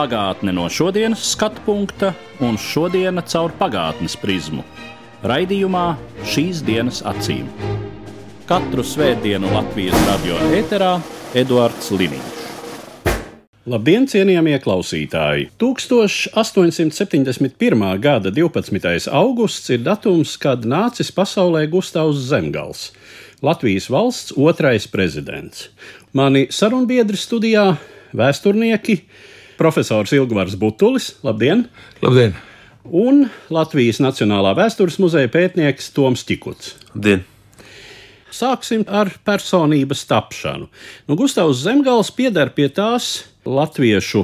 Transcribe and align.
Pagātne 0.00 0.54
no 0.56 0.62
šodienas 0.72 1.20
skatu 1.34 1.60
punkta 1.66 2.14
un 2.40 2.56
šodienas 2.56 3.34
caur 3.34 3.52
pagātnes 3.52 4.14
prizmu. 4.16 4.62
Raidījumā 5.28 6.00
šīs 6.24 6.64
dienas 6.64 7.04
acīm. 7.04 7.44
Katru 8.48 8.80
svētdienu 8.80 9.44
Latvijas 9.52 10.00
radio 10.06 10.40
eterā 10.56 11.04
Eduards 11.36 11.92
Liniņš. 11.92 12.40
Labdien, 13.68 14.08
cienījamie 14.08 14.56
klausītāji! 14.64 15.52
1871. 15.60 18.00
gada 18.00 18.32
12. 18.32 19.04
augusts 19.20 19.68
ir 19.68 19.84
datums, 19.84 20.40
kad 20.40 20.64
nācis 20.64 21.12
pasaulē 21.12 21.68
Gustavs 21.68 22.24
Zemgals, 22.30 22.96
Latvijas 23.44 23.92
valsts 23.92 24.32
otrais 24.32 24.88
prezidents. 24.88 25.68
Mani 26.16 26.48
sarunbiedri 26.48 27.20
studijā- 27.20 27.76
vēsturnieki, 28.16 29.04
profesors 29.60 30.12
Ilgvars 30.16 30.56
Butulis, 30.56 31.18
labdien! 31.22 31.66
Labdien! 32.00 32.32
Un 32.88 33.26
Latvijas 33.52 33.98
Nacionālā 34.00 34.54
vēstures 34.56 34.96
muzeja 35.02 35.28
pētnieks 35.28 35.90
Toms 35.92 36.22
Čikuts. 36.24 36.78
Labdien. 36.94 37.26
Sāksim 38.32 38.86
ar 38.88 39.10
personības 39.26 40.06
tapšanu. 40.08 40.70
Nu, 41.04 41.16
Gustavs 41.18 41.60
Zemgals 41.60 42.08
pieder 42.16 42.48
pie 42.56 42.70
tās 42.72 43.26
latviešu 43.44 44.22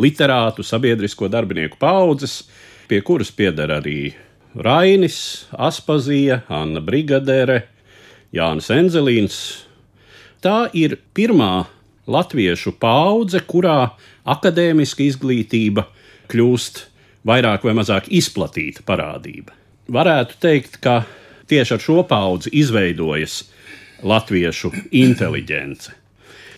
literātu, 0.00 0.64
sabiedrisko 0.64 1.28
darbinieku 1.28 1.76
paudzes, 1.80 2.46
pie 2.88 3.02
kuras 3.04 3.28
pieder 3.36 3.74
arī 3.76 4.14
Rainis, 4.56 5.44
Aspazija, 5.52 6.40
Anna 6.48 6.80
Brigadere, 6.80 7.66
Jānis 8.32 8.70
Enzelīns. 8.72 9.36
Tā 10.40 10.70
ir 10.72 10.96
pirmā 11.12 11.66
latviešu 12.10 12.74
paudze, 12.80 13.42
kurā 13.46 13.92
akadēmiska 14.28 15.04
izglītība 15.06 15.86
kļūst 16.30 16.84
vairāk 17.26 17.64
vai 17.66 17.74
mazāk 17.78 18.10
izplatīta 18.12 18.84
parādība. 18.86 19.54
Varētu 19.90 20.38
teikt, 20.42 20.78
ka 20.82 21.02
tieši 21.50 21.76
ar 21.76 21.82
šo 21.82 22.02
paudzi 22.06 22.52
izveidojas 22.60 23.42
latviešu 24.06 24.72
inteliģence. 24.96 25.96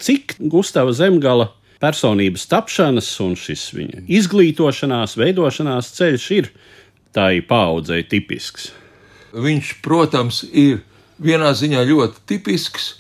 Cik 0.03 0.37
Gustavs 0.53 0.99
Zemgala 0.99 1.49
personības 1.83 2.47
tapšanas 2.51 3.09
un 3.25 3.35
šis 3.39 3.69
viņa 3.75 4.05
izglītošanās, 4.21 5.17
veidošanās 5.19 5.91
ceļš 5.97 6.29
ir 6.37 6.51
tai 7.15 7.41
paudzei 7.47 8.05
tipisks? 8.07 8.71
Viņš, 9.33 9.77
protams, 9.83 10.43
ir 10.53 10.83
vienā 11.23 11.53
ziņā 11.57 11.83
ļoti 11.89 12.27
tipisks. 12.29 12.97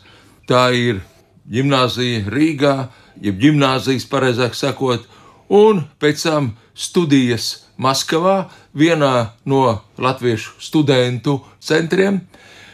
Tā 0.48 0.70
ir 0.74 1.02
gimnāzija 1.50 2.26
Rīgā, 2.30 2.76
jeb 3.22 3.40
gimnāzijas, 3.42 4.06
pareizāk 4.10 4.56
sakot, 4.58 5.06
un 5.52 5.84
pēc 6.00 6.24
tam 6.28 6.52
studijas 6.74 7.68
Maskavā, 7.82 8.50
vienā 8.76 9.32
no 9.48 9.80
latviešu 9.98 10.60
studentu 10.62 11.40
centriem, 11.60 12.20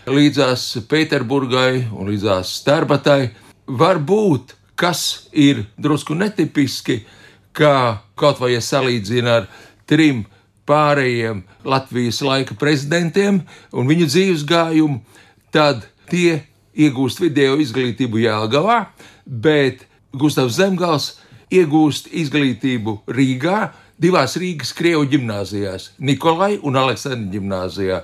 līdzās 0.09 0.65
Pēterburgai 0.89 1.89
un 1.93 2.11
līdzās 2.11 2.53
Starbatai. 2.61 3.31
Varbūt, 3.69 4.55
kas 4.79 5.29
ir 5.33 5.65
drusku 5.81 6.17
netipiski, 6.17 7.03
kā 7.53 8.01
kaut 8.19 8.41
vai 8.43 8.55
ja 8.55 8.63
salīdzina 8.65 9.39
ar 9.41 9.49
trim 9.89 10.25
pārējiem 10.69 11.43
Latvijas 11.65 12.21
laika 12.25 12.57
prezidentiem 12.59 13.43
un 13.73 13.89
viņu 13.89 14.09
dzīves 14.11 14.45
gājumu, 14.49 15.01
tad 15.55 15.87
tie 16.11 16.43
iegūst 16.79 17.21
video 17.23 17.57
izglītību 17.61 18.23
Jālgavā, 18.23 18.79
bet 19.27 19.85
Gustavs 20.15 20.59
Zemgals 20.59 21.17
iegūst 21.53 22.11
izglītību 22.13 23.01
Rīgā, 23.11 23.73
divās 23.99 24.37
Rīgas 24.39 24.73
krievu 24.77 25.09
gimnāzijās, 25.11 25.93
Nikolai 25.99 26.59
un 26.63 26.79
Aleksandra 26.79 27.33
gimnāzijā. 27.35 28.03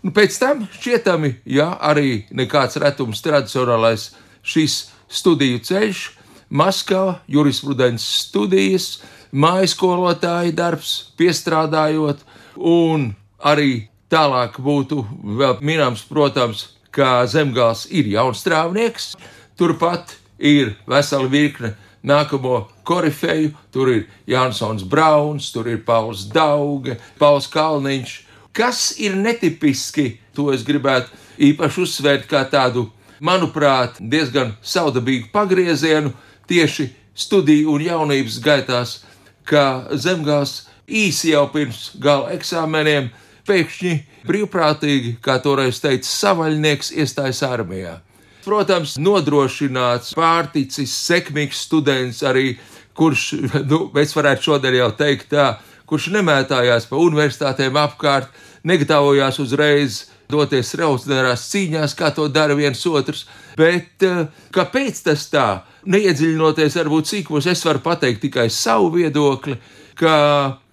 Un 0.00 0.14
pēc 0.16 0.38
tam 0.40 0.64
šķietami, 0.72 1.34
ja 1.44 1.74
arī 1.76 2.24
nekāds 2.32 2.78
retums 2.80 3.20
tradicionālais 3.24 4.10
šis 4.42 4.86
studiju 5.12 5.60
ceļš, 5.66 6.08
Maskava, 6.50 7.20
jurisprudences 7.30 8.24
studijas, 8.24 8.86
mājas 9.30 9.76
skolotāja 9.76 10.50
darbs, 10.50 11.12
piestrādājot, 11.20 12.24
un 12.58 13.12
arī 13.38 13.86
tālāk 14.10 14.58
būtu 14.58 15.04
vēl 15.38 15.60
minams, 15.62 16.02
protams, 16.08 16.64
ka 16.94 17.26
Zemgals 17.26 17.86
ir 17.90 18.08
jaunstrāvnieks, 18.10 19.14
turpat 19.58 20.16
ir 20.38 20.74
vesela 20.88 21.28
virkne 21.30 21.74
nākamo 22.02 22.64
korifeju. 22.84 23.52
Tur 23.72 23.92
ir 23.92 24.06
Jansons 24.26 24.84
Brauns, 24.84 25.50
tur 25.52 25.68
ir 25.68 25.82
Pauls 25.84 26.26
Dauge, 26.32 26.98
Pauls 27.18 27.48
Kalniņš. 27.50 28.16
Kas 28.52 28.98
ir 28.98 29.14
netipiski, 29.16 30.18
to 30.34 30.50
es 30.54 30.64
gribētu 30.66 31.12
īpaši 31.38 31.84
uzsvērt 31.84 32.26
kā 32.30 32.42
tādu, 32.50 32.88
manuprāt, 33.20 34.00
diezgan 34.00 34.56
saudabīgu 34.62 35.30
pagriezienu 35.32 36.12
tieši 36.50 36.88
studiju 37.14 37.76
un 37.76 37.84
jaunības 37.84 38.40
gaitās, 38.42 38.96
ka 39.44 39.92
Zemgāls 39.92 40.64
īsi 40.88 41.34
jau 41.34 41.46
pirms 41.52 41.92
gala 42.00 42.32
eksāmeniem 42.34 43.10
pēkšņi 43.50 43.96
brīvprātīgi, 44.30 45.18
kā 45.24 45.40
toreiz 45.42 45.82
teica, 45.82 46.06
savaļnieks 46.06 46.94
iestājas 47.02 47.42
armijā 47.48 47.98
protams, 48.44 48.96
nodrošināts, 49.00 50.14
pārticis, 50.16 50.92
sekmīgs 51.06 51.64
students, 51.66 52.22
arī 52.26 52.54
kurš, 52.96 53.26
nu, 53.70 53.86
mēs 53.94 54.14
varētu 54.16 54.50
šodien 54.50 54.78
jau 54.80 54.90
teikt, 54.98 55.30
tā, 55.34 55.50
kurš 55.90 56.10
nemētājās 56.14 56.88
pa 56.90 57.00
universitātēm 57.00 57.78
apkārt, 57.80 58.30
negatavojās 58.66 59.40
uzreiz 59.42 60.04
doties 60.30 60.74
revolucionārās 60.78 61.48
cīņās, 61.50 61.96
kā 61.98 62.12
to 62.14 62.28
dara 62.30 62.54
viens 62.54 62.82
otrs. 62.86 63.24
Bet 63.58 64.04
eh, 64.06 64.26
kāpēc 64.54 65.02
tas 65.08 65.26
tā? 65.32 65.48
Neiedziļinoties 65.90 66.76
varbūt 66.76 67.08
cīkos, 67.08 67.48
es 67.50 67.64
varu 67.66 67.80
pateikt 67.82 68.20
tikai 68.26 68.46
savu 68.52 68.92
viedokli, 68.98 69.56
ka 69.98 70.14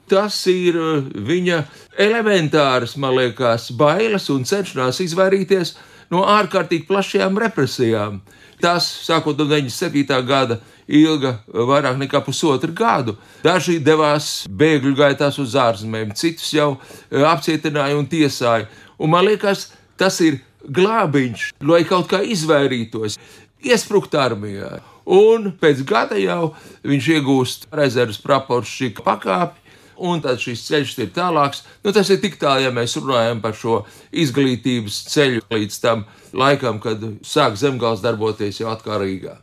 tas 0.09 0.39
ir 0.51 0.77
eh, 0.79 1.11
viņa 1.27 1.61
elementāras, 2.07 2.95
man 3.01 3.17
liekas, 3.17 3.69
bailes 3.77 4.29
un 4.33 4.47
cenšanās 4.47 5.01
izvairīties 5.05 5.75
no 6.13 6.23
ārkārtīgi 6.31 6.87
plašajām 6.87 7.39
represijām. 7.43 8.21
Tas, 8.61 8.87
sākot 9.05 9.37
no 9.37 9.45
97. 9.45 10.17
gada, 10.25 10.57
ilga 10.87 11.35
vairāk 11.51 11.99
nekā 11.99 12.23
pusotru 12.25 12.73
gadu. 12.73 13.17
Daži 13.43 13.77
devās 13.83 14.47
bēgļu 14.49 14.95
gaitās 14.97 15.37
uz 15.43 15.53
ārzemēm, 15.59 16.15
citus 16.17 16.49
jau 16.55 16.71
e, 16.73 17.21
apcietināja 17.27 17.99
un 17.99 18.07
tiesāja. 18.09 18.65
Un 18.97 19.13
man 19.13 19.27
liekas, 19.27 19.67
tas 19.99 20.17
ir 20.25 20.39
glābiņš, 20.63 21.51
lai 21.69 21.83
kaut 21.87 22.09
kā 22.11 22.23
izvairītos, 22.25 23.19
iesprukt 23.61 24.15
armijā. 24.17 24.79
Un 25.07 25.51
pēc 25.55 25.85
gada 25.87 26.17
jau 26.19 26.55
viņš 26.87 27.13
iegūst 27.13 27.69
rezerves 27.77 28.19
praporšķika 28.23 29.05
pakāpi, 29.05 29.66
un 29.97 30.21
tad 30.23 30.41
šis 30.41 30.65
ceļš 30.67 30.93
ir 31.03 31.11
tālāks. 31.15 31.63
Nu, 31.83 31.93
tas 31.95 32.09
ir 32.13 32.21
tik 32.23 32.37
tālu, 32.41 32.67
ja 32.67 32.71
mēs 32.75 32.97
runājam 32.99 33.41
par 33.43 33.57
šo 33.57 33.81
izglītības 34.11 35.01
ceļu 35.13 35.43
līdz 35.53 35.81
tam 35.83 36.05
laikam, 36.37 36.81
kad 36.83 37.03
sāk 37.25 37.57
zemgāls 37.59 38.03
darboties 38.05 38.61
jau 38.61 38.71
atkal 38.73 39.01
Rīgā. 39.03 39.37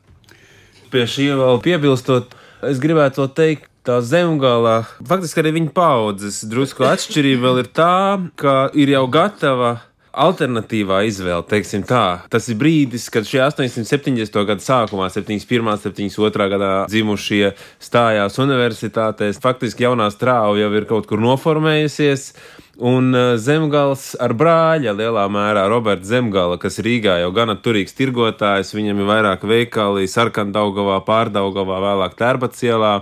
Pie 0.93 1.07
šī 1.11 1.31
vēl 1.39 1.63
piebilstot, 1.65 2.37
es 2.65 2.83
gribētu 2.83 3.27
teikt, 3.35 3.71
tā 3.85 3.99
zemgālā, 4.01 4.79
faktiski 5.05 5.43
arī 5.43 5.59
viņa 5.59 5.73
paudzes 5.77 6.41
drusku 6.49 6.87
atšķirība 6.89 7.43
vēl 7.45 7.61
ir 7.65 7.73
tā, 7.77 7.97
ka 8.41 8.55
ir 8.73 8.95
jau 8.95 9.05
gatava 9.13 9.75
alternatīvā 10.17 11.03
izvēle, 11.09 11.45
teiksim 11.49 11.85
tā. 11.89 12.25
Tas 12.33 12.49
ir 12.51 12.59
brīdis, 12.61 13.07
kad 13.13 13.27
šie 13.29 13.43
870. 13.45 14.41
gada 14.49 14.63
sākumā, 14.63 15.11
71. 15.13 15.65
un 15.67 15.81
72. 15.83 16.49
gadā 16.55 16.73
dzimušie 16.91 17.55
stājās 17.83 18.39
universitātēs. 18.43 19.41
Faktiski 19.43 19.87
jaunā 19.87 20.11
strāva 20.15 20.57
jau 20.61 20.71
ir 20.75 20.87
kaut 20.91 21.09
kur 21.11 21.23
noformējusies. 21.23 22.31
Un 22.75 23.15
uh, 23.15 23.37
Zemgals 23.39 24.17
ar 24.19 24.33
brāļa 24.35 24.97
lielā 24.99 25.29
mērā 25.31 25.69
Roberts 25.71 26.11
Zemgala, 26.11 26.59
kas 26.59 26.81
Rīgā 26.83 27.21
jau 27.23 27.31
gana 27.37 27.55
turīgs 27.55 27.95
tirgotājs, 27.95 28.75
viņam 28.75 28.99
ir 28.99 29.11
vairāk 29.13 29.47
veikali 29.47 30.11
Sarkandaugavā, 30.11 30.99
Pārdaugavā, 31.07 31.79
vēlāk 31.85 32.19
Tērbacielā. 32.19 32.97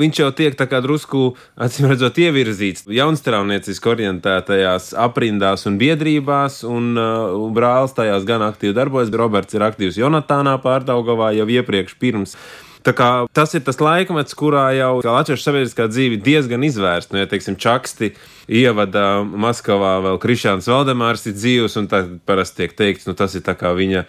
Viņš 0.00 0.22
jau 0.22 0.30
tiek 0.36 0.56
tā 0.58 0.66
kā 0.70 0.80
drusku, 0.84 1.34
acīm 1.60 1.90
redzot, 1.90 2.18
ievirzīts 2.20 2.86
jaunstrāvnieciski 2.90 3.92
orientētajās 3.92 4.92
aprindās 4.98 5.66
un 5.70 5.76
biedrībās, 5.80 6.62
un 6.68 6.94
uh, 6.96 7.36
brālis 7.54 7.94
tajās 7.96 8.26
gan 8.28 8.44
aktīvi 8.48 8.76
darbojas. 8.76 9.12
Roberts 9.20 9.56
ir 9.56 9.66
aktīvs 9.66 10.00
Jonatānā 10.00 10.56
pārdaugavā 10.64 11.32
jau 11.36 11.48
iepriekš 11.50 11.96
pirms. 12.00 12.36
Kā 12.80 13.10
tas 13.36 13.52
ir 13.56 13.64
tas 13.66 13.80
laikmets, 13.82 14.36
kurā 14.38 14.70
jau 14.72 14.92
Latvijas 15.04 15.44
sabiedriskā 15.44 15.88
dzīve 15.90 16.20
diezgan 16.24 16.64
izvērsta. 16.64 17.12
Nu, 17.12 17.20
ja, 17.20 17.28
teiksim, 17.28 17.58
Čaksti 17.60 18.14
ievada 18.50 19.20
Maskavā 19.22 19.98
vēl 20.02 20.18
Krišāns 20.22 20.68
Valdemārs 20.70 21.26
ir 21.28 21.36
dzīvs, 21.36 21.76
un 21.80 21.88
tā 21.90 22.00
parasti 22.26 22.62
tiek 22.62 22.74
teikts, 22.78 23.06
nu 23.06 23.14
tas 23.18 23.36
ir 23.36 23.44
viņa 23.44 24.04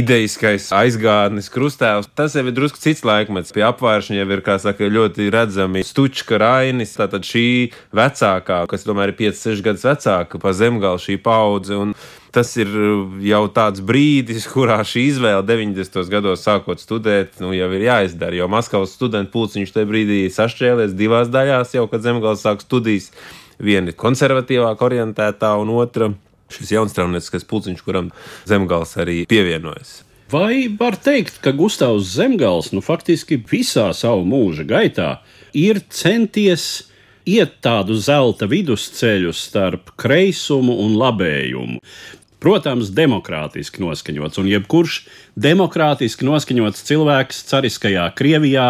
idejiskais 0.00 0.70
aizgādnis 0.74 1.50
krustēvs. 1.52 2.08
Tas 2.16 2.34
jau 2.34 2.46
ir 2.46 2.56
drusku 2.56 2.80
cits 2.82 3.04
laikmets. 3.06 3.54
Pie 3.54 3.66
apvāršņa 3.68 4.18
jau 4.18 4.28
ir, 4.32 4.44
kā 4.46 4.58
saka, 4.62 4.88
ļoti 4.90 5.28
redzami 5.34 5.84
Stučka 5.86 6.40
Rainis, 6.40 6.96
tātad 6.96 7.26
šī 7.26 7.46
vecākā, 7.94 8.64
kas 8.70 8.88
tomēr 8.88 9.12
ir 9.12 9.20
5-6 9.20 9.64
gadus 9.66 9.86
vecāka 9.86 10.40
pa 10.42 10.56
zemgalu 10.56 11.02
šī 11.02 11.20
paudze. 11.22 11.76
Un 11.76 11.94
tas 12.36 12.52
ir 12.60 12.68
jau 13.24 13.42
tāds 13.52 13.80
brīdis, 13.84 14.46
kurā 14.52 14.82
šī 14.84 15.06
izvēle 15.14 15.42
90. 15.48 16.04
gados 16.12 16.44
sākot 16.44 16.82
studēt, 16.82 17.40
nu, 17.40 17.54
jau 17.56 17.70
ir 17.72 17.88
jāizdara. 17.88 18.36
Jo 18.36 18.50
Maskavas 18.52 18.94
studentu 18.96 19.32
pulciņš 19.38 19.74
tajā 19.74 19.88
brīdī 19.88 20.20
sašķēlies 20.32 20.96
divās 20.98 21.32
daļās, 21.32 21.74
jau 21.78 21.88
kad 21.90 22.04
zemgals 22.04 22.44
sāk 22.44 22.64
studijas. 22.64 23.10
Viena 23.56 23.88
ir 23.88 23.96
konservatīvāk 23.96 24.82
orientētā, 24.84 25.54
un 25.56 25.72
otra 25.78 26.10
šis 26.52 26.74
jaunstrāvnieciskais 26.76 27.46
pulciņš, 27.48 27.80
kuram 27.86 28.10
zemgals 28.48 28.92
arī 29.00 29.22
pievienojas. 29.30 30.02
Vai 30.30 30.66
var 30.74 30.96
teikt, 30.98 31.38
ka 31.42 31.52
Gustavs 31.54 32.10
Zemgals 32.16 32.72
nu, 32.74 32.82
faktiski 32.82 33.38
visā 33.46 33.92
savu 33.94 34.24
mūža 34.26 34.66
gaitā 34.66 35.10
ir 35.54 35.78
centies 35.86 36.88
iet 37.26 37.60
tādu 37.62 37.94
zelta 37.94 38.48
vidusceļu 38.50 39.30
starp 39.34 39.94
kreisumu 39.98 40.74
un 40.82 40.98
labējumu? 40.98 41.78
Protams, 42.46 42.92
demokrātiski 42.94 43.82
noskaņots, 43.82 44.38
un 44.38 44.46
jebkurš 44.46 45.00
demokrātiski 45.34 46.22
noskaņots 46.28 46.84
cilvēks 46.86 47.40
cariskajā 47.48 48.04
Krievijā 48.14 48.66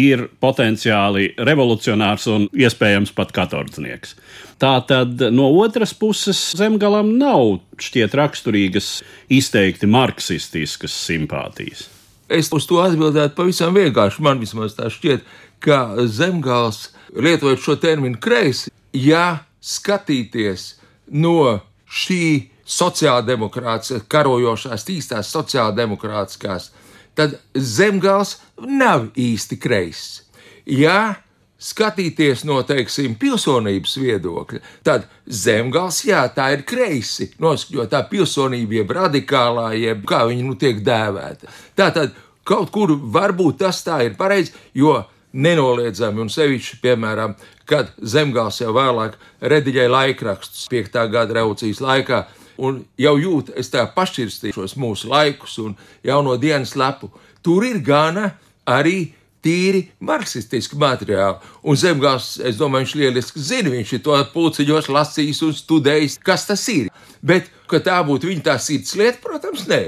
ir 0.00 0.22
potenciāli 0.40 1.26
revolucionārs 1.36 2.24
un 2.32 2.46
iespējams 2.56 3.12
pat 3.12 3.34
katordznieks. 3.36 4.14
Tā 4.56 4.70
tad 4.88 5.20
no 5.36 5.50
otras 5.60 5.92
puses 5.92 6.40
zemgalam 6.56 7.10
nav 7.20 7.58
šķiet 7.76 8.16
raksturīgas 8.16 8.88
izteikti 9.28 9.90
marksistiskas 9.90 10.96
simpātijas. 11.04 11.90
Es 12.24 12.48
uz 12.56 12.64
to 12.70 12.78
atbildētu 12.80 13.36
pavisam 13.36 13.76
vienkārši. 13.76 14.24
Man 14.24 14.40
vismaz 14.40 14.78
tā 14.78 14.88
šķiet, 14.88 15.28
ka 15.60 16.06
zemgals, 16.08 16.86
lietojot 17.12 17.60
šo 17.60 17.76
terminu 17.84 18.16
kreisi, 18.16 18.72
ja 18.96 19.42
skatīties 19.60 20.70
no 21.12 21.58
šī 21.84 22.48
sociāldemokrātiskās, 22.70 24.06
karojošās, 24.10 24.86
īstās 24.94 25.32
sociāldemokrātiskās 25.34 26.70
tad 27.18 27.36
zemgals 27.54 28.38
nav 28.56 29.10
īsti 29.18 29.58
kreiss. 29.60 30.22
Ja 30.70 31.16
skatīties 31.60 32.46
no 32.48 32.62
teiksim, 32.64 33.16
pilsonības 33.20 33.98
viedokļa, 34.00 34.60
tad 34.86 35.06
zemgals, 35.26 36.00
jā, 36.08 36.22
tā 36.32 36.50
ir 36.54 36.64
kreisi, 36.68 37.30
noskaņotā 37.42 38.00
pilsonība, 38.08 38.80
jeb 38.80 38.94
radikālā, 38.96 39.68
jeb 39.76 40.06
kā 40.08 40.22
viņa 40.30 40.46
nu 40.46 40.56
tiek 40.60 40.80
dēvēta. 40.86 41.52
Tātad 41.76 42.16
kaut 42.48 42.72
kur 42.72 42.94
varbūt 42.96 43.60
tas 43.60 43.82
tā 43.84 44.00
ir 44.06 44.16
pareizi, 44.16 44.54
jo 44.74 44.96
nenoliedzami, 45.36 46.24
un 46.24 46.32
sevišķi, 46.32 46.80
piemēram, 46.82 47.36
kad 47.68 47.92
zemgals 48.02 48.62
jau 48.62 48.72
vēlāk 48.74 49.18
rediģēja 49.52 49.92
laikrakstus 49.92 50.64
5. 50.72 50.96
gada 51.12 51.36
revolūcijas 51.36 51.82
laikā, 51.84 52.24
un 52.60 52.82
jau 53.00 53.14
jūtu, 53.20 53.54
es 53.58 53.72
tā 53.72 53.86
pašķirstīšos 53.94 54.76
mūsu 54.80 55.08
laikus 55.10 55.56
un 55.62 55.76
jauno 56.06 56.36
dienas 56.40 56.76
lapu. 56.76 57.10
Tur 57.44 57.64
ir 57.64 57.80
gana 57.84 58.34
arī 58.68 59.12
tīri 59.44 59.86
marksistiski 60.04 60.76
materiāli. 60.80 61.40
Un 61.64 61.78
Zemgals, 61.80 62.34
es 62.44 62.58
domāju, 62.60 62.84
viņš 62.84 62.96
lieliski 63.00 63.44
zina, 63.44 63.72
viņš 63.72 63.94
ir 63.96 64.02
to 64.04 64.18
pulciņos 64.34 64.90
lasījis 64.92 65.42
un 65.46 65.54
studējis, 65.56 66.18
kas 66.24 66.44
tas 66.50 66.66
ir. 66.72 66.90
Bet, 67.24 67.48
ka 67.70 67.80
tā 67.84 67.96
būtu 68.04 68.28
viņa 68.30 68.44
tā 68.50 68.58
sirds 68.60 68.92
lieta, 69.00 69.20
protams, 69.24 69.64
nē. 69.70 69.82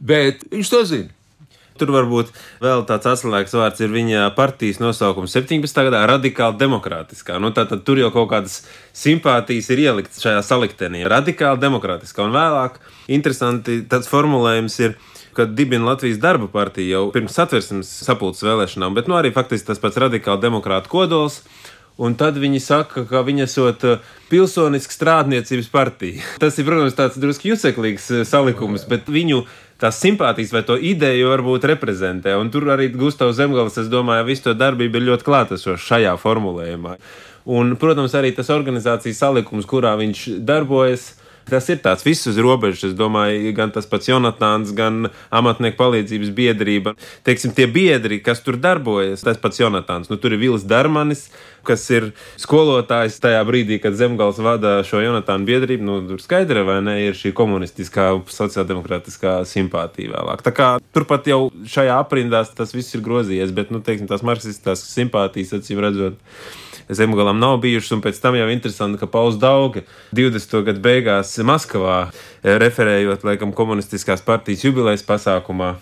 Bet 0.00 0.46
viņš 0.52 0.72
to 0.72 0.82
zina. 0.88 1.12
Tur 1.74 1.90
varbūt 1.90 2.28
vēl 2.62 2.84
tāds 2.86 3.08
atslēgas 3.10 3.56
vārds 3.58 3.82
ir 3.82 3.90
viņa 3.90 4.28
partijas 4.36 4.78
nosaukums 4.78 5.32
17. 5.34 5.82
gadā- 5.88 6.04
radikāli 6.12 6.58
demokrātiskā. 6.60 7.40
Nu, 7.42 7.50
tātad 7.50 7.82
tur 7.84 7.98
jau 7.98 8.12
kaut 8.14 8.30
kādas 8.30 8.62
simpātijas 8.94 9.70
ir 9.74 9.82
ieliktas 9.88 10.22
šajā 10.22 10.44
saliktenī. 10.46 11.02
Radikāli 11.02 11.58
demokrātiskā 11.58 12.22
un 12.22 12.30
vēlāk 12.30 12.78
interesanti 13.08 13.82
tāds 13.88 14.06
formulējums 14.06 14.78
ir 14.80 14.96
kad 15.34 15.50
dibina 15.54 15.84
Latvijas 15.84 16.18
darba 16.18 16.46
partija 16.46 16.98
jau 16.98 17.10
pirms 17.10 17.34
satversmes 17.34 17.90
sapulces 18.06 18.46
vēlēšanām, 18.46 18.94
bet 18.94 19.08
nu, 19.10 19.18
arī 19.18 19.32
faktiski 19.34 19.66
tas 19.66 19.82
pats 19.82 19.98
radikāli 19.98 20.40
demokrāta 20.46 20.88
kodols. 20.88 21.42
Un 21.94 22.16
tad 22.18 22.34
viņi 22.42 22.58
saka, 22.58 23.04
ka 23.06 23.20
viņi 23.22 23.44
esot 23.44 23.84
uh, 23.86 24.00
pilsoniska 24.26 24.96
strādniecības 24.96 25.68
partija. 25.70 26.24
Tas 26.42 26.58
ir, 26.58 26.66
protams, 26.66 26.96
tāds 26.98 27.20
drusku 27.22 27.52
juceklīgs 27.52 28.08
uh, 28.10 28.24
salikums, 28.26 28.82
bet 28.90 29.06
viņu 29.06 29.44
tās 29.82 29.98
simpātijas 30.02 30.52
vai 30.54 30.62
to 30.66 30.76
ideju 30.78 31.32
varbūt 31.32 31.66
reprezentē. 31.72 32.36
Un 32.40 32.50
tur 32.54 32.68
arī 32.74 32.90
Gustavs 32.94 33.38
Zemgals, 33.40 33.78
es 33.80 33.90
domāju, 33.92 34.28
visu 34.28 34.48
to 34.48 34.54
darbību 34.58 35.00
ir 35.00 35.08
ļoti 35.10 35.26
klātesošs 35.26 35.88
šajā 35.90 36.14
formulējumā. 36.22 36.96
Un, 37.54 37.74
protams, 37.76 38.14
arī 38.16 38.32
tas 38.36 38.48
organizācijas 38.54 39.20
salikums, 39.20 39.68
kurā 39.68 39.92
viņš 40.00 40.26
darbojas, 40.48 41.12
Tas 41.48 41.68
ir 41.68 41.80
tāds 41.84 42.04
viss 42.06 42.28
uz 42.30 42.38
robežas. 42.40 42.90
Es 42.90 42.96
domāju, 42.96 43.52
gan 43.56 43.72
tas 43.74 43.88
pats 43.88 44.08
Jonatāns, 44.08 44.72
gan 44.76 45.10
amatnieku 45.34 45.78
palīdzības 45.80 46.30
biedrība. 46.36 46.94
Teiksim, 47.26 47.52
tie 47.56 47.66
biedri, 47.70 48.20
kas 48.24 48.40
tur 48.44 48.56
darbojas, 48.60 49.24
tas 49.26 49.40
pats 49.40 49.60
Jonatāns. 49.60 50.10
Nu, 50.12 50.16
tur 50.20 50.34
ir 50.34 50.40
Vils 50.40 50.64
Darmanis, 50.68 51.26
kas 51.64 51.84
ir 51.92 52.10
skolotājs 52.40 53.20
tajā 53.22 53.42
brīdī, 53.48 53.78
kad 53.82 53.96
Zemgals 53.98 54.40
vada 54.44 54.78
šo 54.86 55.02
Jonatānu 55.04 55.48
biedrību. 55.48 55.84
Nu, 55.84 56.00
tur 56.08 56.24
skaidra 56.24 56.64
vai 56.66 56.80
ne, 56.84 56.96
ir 57.08 57.18
šī 57.18 57.34
komunistiskā, 57.36 58.10
sociāldemokrātiskā 58.32 59.40
simpātija 59.48 60.14
vēlāk. 60.16 60.44
Tā 60.44 60.54
kā 60.56 60.70
turpat 60.96 61.28
jau 61.30 61.48
šajā 61.68 62.00
aprindās 62.00 62.52
tas 62.56 62.72
viss 62.76 62.96
ir 62.96 63.04
grozījies, 63.04 63.52
bet, 63.56 63.72
nu, 63.74 63.84
teiksim, 63.84 64.08
tās 64.10 64.24
marksistiskās 64.26 64.84
simpātijas, 64.94 65.56
acīm 65.60 65.82
redzot, 65.84 66.20
zemgalam 66.88 67.38
nav 67.40 67.58
bijušas, 67.64 67.92
un 67.96 68.02
pēc 68.04 68.20
tam 68.22 68.38
jau 68.38 68.48
interesanti, 68.52 69.00
ka 69.00 69.08
Pauls 69.10 69.38
Dauga 69.40 69.84
20. 70.12 70.56
gadu 70.68 70.82
beigās 70.84 71.34
Maskavā 71.44 71.98
eh, 72.08 72.56
referējot, 72.62 73.26
laikam, 73.26 73.52
komunistiskās 73.56 74.24
partijas 74.24 74.64
jubilejas 74.66 75.04
pasākumā, 75.06 75.74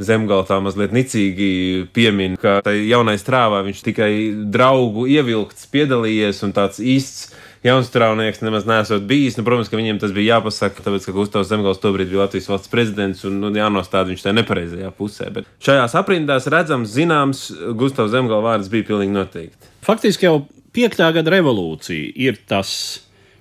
zemgala 0.00 0.46
tā 0.48 0.60
mazliet 0.64 0.94
nicīgi 0.96 1.50
piemin, 1.94 2.38
ka 2.40 2.60
tai 2.64 2.78
jaunai 2.88 3.18
strāvā 3.20 3.62
viņš 3.66 3.84
tikai 3.90 4.10
draugu 4.52 5.06
ievilkts 5.10 5.68
piedalījies 5.72 6.44
un 6.46 6.56
tāds 6.56 6.80
īsts 6.80 7.30
jaunstrāvnieks 7.64 8.40
nemaz 8.44 8.66
nesot 8.68 9.04
bijis. 9.08 9.36
Nu, 9.38 9.44
protams, 9.46 9.70
ka 9.70 9.78
viņiem 9.78 10.00
tas 10.00 10.14
bija 10.16 10.36
jāpasaka, 10.36 10.84
tāpēc, 10.84 11.08
ka 11.08 11.16
Gustavs 11.16 11.50
Zemgals 11.50 11.82
tobrīd 11.82 12.10
bija 12.10 12.24
Latvijas 12.24 12.48
valsts 12.50 12.72
prezidents 12.72 13.24
un 13.28 13.40
nu, 13.42 13.50
jānostāda 13.56 14.10
viņš 14.12 14.24
tajā 14.24 14.36
nepareizajā 14.38 14.92
pusē. 14.96 15.28
Bet 15.34 15.50
šajās 15.64 15.96
aprindās 16.00 16.48
redzams, 16.52 16.92
zināms, 16.94 17.44
Gustavs 17.78 18.14
Zemgals 18.14 18.46
vārds 18.46 18.72
bija 18.72 18.88
pilnīgi 18.92 19.16
noteikti. 19.16 19.70
Faktiski 19.84 20.28
jau 20.28 20.40
piektā 20.76 21.10
gada 21.14 21.32
revolūcija 21.34 22.12
ir 22.20 22.38
tas 22.50 22.72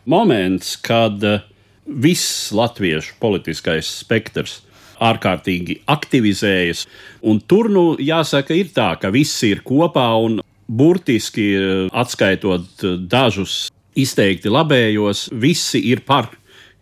moments, 0.09 0.75
kad 0.81 1.23
eh, 1.23 1.45
viss 1.85 2.51
latviešu 2.55 3.17
politiskais 3.21 3.89
spektrs 4.03 4.59
ārkārtīgi 4.99 5.79
aktivizējas. 5.89 6.85
Un 7.23 7.39
tur, 7.39 7.69
nu, 7.71 7.85
jāsaka, 7.99 8.55
ir 8.57 8.73
tā, 8.75 8.91
ka 8.99 9.11
viss 9.15 9.43
ir 9.47 9.63
kopā 9.65 10.09
un 10.25 10.41
burtiski 10.67 11.49
eh, 11.55 11.87
atskaitot 11.91 12.85
eh, 12.85 12.97
dažus 12.99 13.67
izteikti 13.99 14.51
labējos, 14.51 15.29
visi 15.33 15.81
ir 15.91 16.05
par 16.07 16.31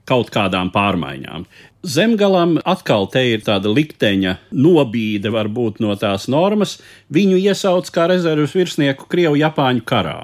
kaut 0.07 0.31
kādām 0.31 0.71
pārmaiņām. 0.71 1.43
Zemgalam 1.87 2.57
atkal 2.67 3.05
te 3.11 3.21
ir 3.29 3.43
tāda 3.45 3.69
likteņa 3.71 4.33
nobīde, 4.55 5.31
varbūt 5.31 5.79
no 5.83 5.93
tās 5.99 6.25
normas. 6.31 6.77
Viņu 7.13 7.37
iesauc 7.39 7.87
kā 7.93 8.07
rezerves 8.11 8.55
virsnieku 8.57 9.07
Krievu-Japāņu 9.11 9.85
karā, 9.87 10.17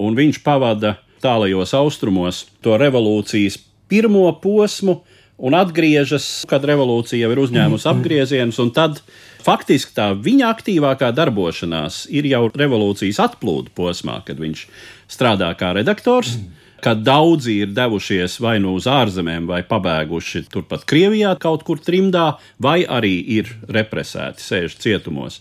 un 0.00 0.16
viņš 0.18 0.42
pavada 0.44 0.96
tālajos 1.22 1.74
austrumos 1.78 2.46
to 2.64 2.76
revolūcijas 2.80 3.58
pirmo 3.90 4.26
posmu 4.42 5.00
un 5.42 5.56
atgriežas, 5.58 6.44
kad 6.48 6.64
revolūcija 6.68 7.24
jau 7.24 7.34
ir 7.34 7.42
uzņēmusi 7.42 7.88
apgriezienus, 7.90 8.60
un 8.62 8.70
tad 8.74 9.00
faktiski 9.42 9.94
tā 9.96 10.12
viņa 10.14 10.50
aktīvākā 10.54 11.10
darbošanās 11.16 12.04
ir 12.14 12.28
jau 12.30 12.46
revolūcijas 12.54 13.20
atplūdu 13.26 13.74
posmā, 13.76 14.20
kad 14.26 14.40
viņš 14.42 14.66
strādā 15.10 15.50
kā 15.58 15.74
redaktors. 15.78 16.36
Mm 16.38 16.58
ka 16.82 16.94
daudzi 16.98 17.60
ir 17.62 17.74
devušies 17.76 18.40
vai 18.42 18.56
nu 18.62 18.74
uz 18.74 18.88
ārzemēm, 18.90 19.46
vai 19.46 19.60
pabēguši 19.66 20.46
turpat 20.50 20.82
Krievijā, 20.88 21.36
kaut 21.40 21.62
kur 21.66 21.78
trimdā, 21.82 22.32
vai 22.62 22.82
arī 22.82 23.14
ir 23.36 23.52
represēti, 23.70 24.42
sēž 24.42 24.74
cietumos. 24.82 25.38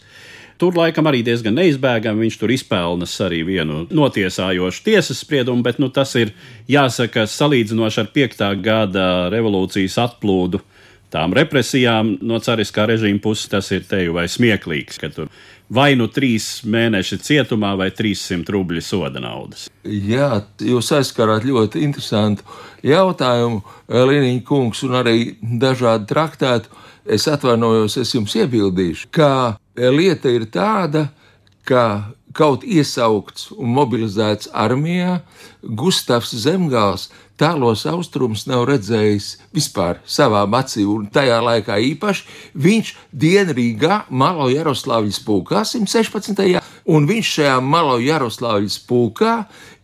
Tur 0.61 0.77
laikam 0.77 1.09
arī 1.09 1.23
diezgan 1.25 1.57
neizbēgami. 1.57 2.27
Viņš 2.27 2.37
tur 2.37 2.53
izpelnas 2.53 3.15
arī 3.25 3.41
vienu 3.47 3.85
notiesājošu 3.89 4.85
tiesas 4.85 5.23
spriedumu, 5.25 5.65
bet 5.65 5.81
nu, 5.81 5.89
tas 5.89 6.13
ir 6.19 6.35
jāsaka 6.69 7.25
salīdzinoši 7.29 8.03
ar 8.03 8.11
5. 8.13 8.43
gada 8.61 9.07
revolūcijas 9.33 9.97
atplūdu. 10.05 10.61
Tām 11.11 11.33
represijām 11.35 12.13
no 12.23 12.37
cariskā 12.39 12.85
režīma 12.87 13.19
puses 13.19 13.49
tas 13.51 13.67
ir 13.75 13.83
teju 13.89 14.13
vai 14.15 14.29
smieklīgs, 14.31 15.01
ka 15.01 15.09
tur 15.11 15.27
vai 15.71 15.91
nu 15.99 16.07
trīs 16.11 16.61
mēneši 16.67 17.17
cietumā, 17.25 17.73
vai 17.79 17.89
300 17.95 18.51
rubļu 18.55 18.83
soda 18.83 19.23
naudas. 19.23 19.67
Jā, 19.83 20.43
jūs 20.59 20.91
aizskarāt 20.95 21.47
ļoti 21.47 21.83
interesantu 21.85 22.45
jautājumu, 22.87 23.63
Līniņa 23.91 24.45
kungs, 24.47 24.83
un 24.87 24.95
arī 25.01 25.17
dažādu 25.41 26.07
traktētu. 26.11 26.71
Es 27.11 27.25
atvainojos, 27.27 27.97
es 27.97 28.13
jums 28.13 28.35
iebildīšu, 28.37 29.09
ka 29.15 29.57
lieta 29.75 30.31
ir 30.31 30.47
tāda, 30.51 31.09
ka 31.67 32.13
kaut 32.33 32.63
iesaukts 32.63 33.51
un 33.57 33.73
mobilizēts 33.75 34.49
armijā, 34.55 35.19
Gustavs 35.61 36.31
Zemgāls 36.43 37.09
tālos 37.41 37.83
austrumus 37.89 38.45
nav 38.47 38.67
redzējis 38.69 39.33
vispār 39.55 39.99
savām 40.05 40.53
acīm, 40.57 40.89
un 40.89 41.07
tajā 41.11 41.39
laikā 41.43 41.79
īpaši 41.91 42.27
viņš 42.55 42.93
Dienrīgā 43.23 44.03
Malo 44.09 44.47
Jaroslavļas 44.51 45.21
pulkā 45.25 45.65
116. 45.67 46.61
un 46.85 47.09
viņš 47.09 47.33
šajā 47.37 47.57
Malo 47.65 47.97
Jaroslavļas 48.01 48.77
pulkā 48.87 49.35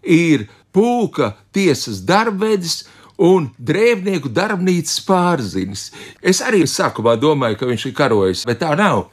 ir 0.03 0.47
pulka 0.71 1.33
tiesas 1.55 2.03
darbvedis, 2.05 2.85
un 3.17 3.49
drēbnieku 3.57 4.29
darbnīcas 4.29 5.01
pārzinis. 5.07 5.89
Es 6.21 6.41
arī 6.45 6.63
sākumā 6.69 7.17
domāju, 7.17 7.57
ka 7.59 7.69
viņš 7.69 7.87
ir 7.89 7.95
karojis, 7.97 8.43
bet 8.45 8.61
tā 8.61 8.75
nav. 8.77 9.07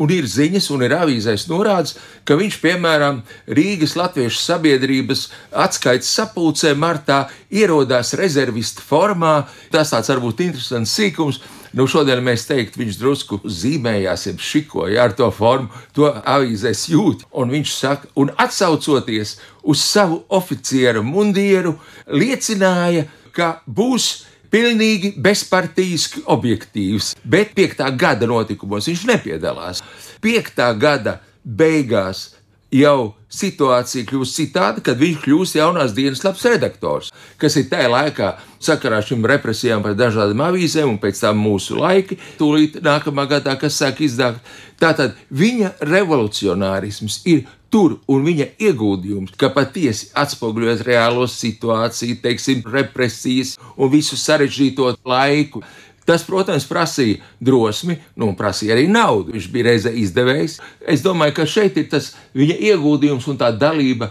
Un 0.00 0.12
ir 0.14 0.24
ziņas, 0.30 0.70
un 0.72 0.84
ir 0.86 0.94
avīzēs 0.96 1.46
norādes, 1.50 1.96
ka 2.24 2.38
viņš, 2.40 2.58
piemēram, 2.62 3.20
Rīgas 3.52 3.96
Latviešu 4.00 4.40
sabiedrības 4.40 5.26
atskaites 5.52 6.08
sapulcē 6.16 6.72
martā 6.78 7.26
ierodās 7.52 8.14
rezervista 8.16 8.84
formā. 8.84 9.42
Tas 9.72 9.92
tāds 9.92 10.08
varbūt 10.12 10.40
interesants 10.46 10.96
sīkums. 10.96 11.42
Nu, 11.76 11.84
šodien 11.86 12.18
mēs 12.26 12.48
teiktu, 12.48 12.80
viņš 12.80 12.96
drusku 12.98 13.38
zīmējās, 13.44 14.24
jau 14.26 14.34
šikoja 14.42 15.04
ar 15.04 15.12
to 15.14 15.28
formu, 15.30 15.68
to 15.94 16.08
avīzēs 16.08 16.88
jūt. 16.90 17.28
Un 17.30 17.52
viņš 17.54 17.74
saka, 17.76 18.10
un 18.18 18.32
atsaucoties 18.42 19.36
uz 19.62 19.84
savu 19.84 20.24
oficiera 20.40 21.04
mundieru, 21.06 21.76
liecināja, 22.10 23.06
ka 23.36 23.60
būs 23.68 24.10
pilnīgi 24.50 25.14
bezpartijski 25.22 26.24
objektīvs, 26.30 27.14
bet 27.24 27.54
5. 27.56 27.86
gada 27.98 28.28
notikumos 28.30 28.88
viņš 28.90 29.06
nepiedalās. 29.12 29.84
5. 30.22 30.62
gada 30.80 31.18
beigās 31.44 32.28
jau 32.74 33.14
situācija 33.30 34.06
kļūst 34.08 34.38
citāda, 34.40 34.82
kad 34.84 34.98
viņš 34.98 35.20
kļūst 35.24 35.58
jaunās 35.58 35.94
dienas 35.94 36.22
labs 36.24 36.46
redaktors, 36.48 37.12
kas 37.38 37.56
ir 37.58 37.68
tajā 37.70 37.90
laikā 37.90 38.32
sakarā 38.62 39.00
šīm 39.06 39.26
represijām 39.30 39.84
par 39.84 39.94
dažādām 39.98 40.42
avīzēm, 40.48 40.94
un 40.94 40.98
pēc 41.02 41.22
tam 41.22 41.38
mūsu 41.42 41.78
laiki, 41.78 42.18
tūlīt 42.40 42.80
nākamā 42.84 43.26
gadā, 43.30 43.56
kas 43.60 43.78
sāk 43.80 44.02
izdāgt. 44.06 44.42
Tātad 44.80 45.18
viņa 45.30 45.76
revolucionārisms 45.86 47.20
ir 47.30 47.46
tur 47.70 48.00
un 48.10 48.24
viņa 48.26 48.48
ieguldījums, 48.58 49.36
ka 49.38 49.52
patiesi 49.54 50.10
atspoguļot 50.18 50.82
reālo 50.86 51.26
situāciju, 51.30 52.18
teiksim, 52.24 52.64
represijas 52.66 53.54
un 53.76 53.92
visu 53.92 54.18
sarežģīto 54.18 54.96
laiku. 55.06 55.62
Tas, 56.08 56.24
protams, 56.26 56.66
prasīja 56.66 57.20
drosmi, 57.44 57.98
nu, 58.18 58.32
prasīja 58.38 58.74
arī 58.76 58.88
naudu. 58.90 59.34
Viņš 59.36 59.50
bija 59.52 59.68
reizē 59.70 59.92
izdevējs. 60.00 60.58
Es 60.88 61.04
domāju, 61.04 61.36
ka 61.36 61.46
šeit 61.46 61.78
ir 61.78 61.90
tas 61.92 62.14
viņa 62.36 62.56
ieguldījums 62.72 63.28
un 63.30 63.38
tā 63.40 63.52
dalība. 63.54 64.10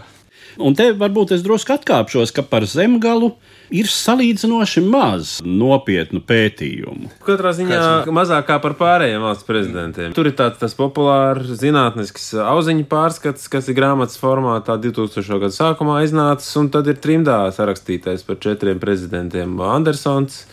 Un 0.58 0.74
te 0.74 0.90
varbūt 0.96 1.34
es 1.36 1.44
drusku 1.44 1.74
atkāpšos, 1.76 2.32
ka 2.34 2.42
par 2.46 2.66
zemgalu 2.68 3.30
ir 3.70 3.86
salīdzinoši 3.90 4.82
maz 4.82 5.36
nopietnu 5.46 6.22
pētījumu. 6.26 7.10
Katrā 7.26 7.52
ziņā 7.54 7.82
mazāk 8.14 8.48
kā 8.48 8.58
par 8.62 8.74
pārējiem 8.80 9.22
valsts 9.22 9.46
prezidentiem. 9.46 10.14
Tur 10.16 10.30
ir 10.30 10.34
tāds 10.38 10.74
populārs 10.78 11.52
zinātnisks 11.60 12.32
auziņu 12.42 12.88
pārskats, 12.90 13.46
kas 13.52 13.70
ir 13.70 13.78
grāmatas 13.78 14.18
formātā 14.20 14.76
2000. 14.80 15.38
gada 15.44 15.54
sākumā 15.54 16.00
iznācis, 16.06 16.50
un 16.60 16.72
tad 16.74 16.90
ir 16.90 16.98
trimdā 17.02 17.44
sarakstītais 17.54 18.26
par 18.26 18.42
četriem 18.42 18.82
prezidentiem 18.82 19.54
Andersons. 19.64 20.44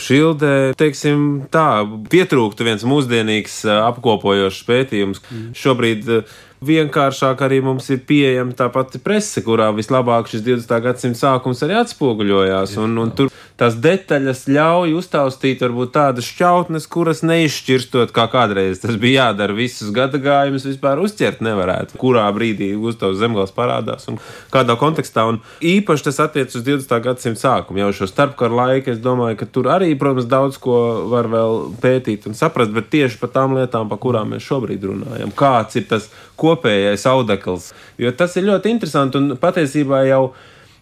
Šildē, 0.00 0.72
teiksim, 0.78 1.44
tā 1.52 1.84
pietrūktu 2.10 2.66
viens 2.66 2.82
mūsdienīgs 2.88 3.60
apkopojošs 3.74 4.64
pētījums. 4.66 5.22
Mm. 5.28 5.52
Šobrīd 5.58 6.10
vienkāršāk 6.64 7.42
arī 7.44 7.60
mums 7.64 7.88
ir 7.92 8.02
pieejama 8.08 8.56
tā 8.56 8.70
pati 8.72 9.00
prese, 9.02 9.42
kurā 9.44 9.70
vislabāk 9.76 10.30
šis 10.30 10.44
20. 10.46 10.80
gadsimta 10.86 11.20
sākums 11.20 11.62
arī 11.64 11.78
atspoguļojās. 11.82 12.76
Un, 12.82 12.98
un 13.04 13.12
tur 13.16 13.30
tās 13.60 13.76
detaļas 13.78 14.44
ļauj 14.50 14.94
uztaustīt 14.98 15.62
varbūt 15.62 15.92
tādas 15.94 16.26
šķautnes, 16.26 16.88
kuras 16.90 17.22
neizšķirstot, 17.26 18.10
kā 18.14 18.26
kādreiz 18.32 18.80
tas 18.82 18.98
bija 19.00 19.28
jādara. 19.28 19.54
Visus 19.54 19.92
gadagājumus 19.94 20.66
vispār 20.66 21.02
uzķert 21.02 21.42
nevarētu, 21.44 21.98
kurā 22.00 22.24
brīdī 22.34 22.72
Gustavs 22.80 23.20
Zemgals 23.20 23.54
parādās 23.54 24.08
un 24.10 24.18
kādā 24.54 24.74
kontekstā. 24.80 25.26
Un 25.30 25.38
īpaši 25.62 26.08
tas 26.08 26.18
attiecas 26.26 26.58
uz 26.58 26.66
20. 26.66 26.96
gadsimta 27.04 27.42
sākumu, 27.44 27.84
jau 27.84 27.92
šo 28.00 28.08
starpkaru 28.10 28.58
laiku. 28.58 28.94
Es 28.94 29.02
domāju, 29.04 29.38
ka 29.42 29.48
tur 29.50 29.70
arī, 29.76 29.92
protams, 29.98 30.26
daudz 30.30 30.58
ko 30.62 30.80
var 31.12 31.30
vēl 31.30 31.60
pētīt 31.82 32.26
un 32.30 32.38
saprast, 32.38 32.74
bet 32.74 32.90
tieši 32.94 33.20
par 33.22 33.30
tām 33.36 33.54
lietām, 33.58 33.86
par 33.92 34.02
kurām 34.02 34.34
mēs 34.34 34.46
šobrīd 34.48 34.88
runājam. 34.90 35.30
Kāds 35.38 35.78
ir 35.78 35.86
tas 35.92 36.10
kopējais 36.40 37.06
audekls. 37.06 37.70
Jo 38.02 38.10
tas 38.18 38.34
ir 38.34 38.48
ļoti 38.50 38.74
interesanti 38.74 39.20
un 39.20 39.38
patiesībā 39.38 40.02
jau 40.08 40.24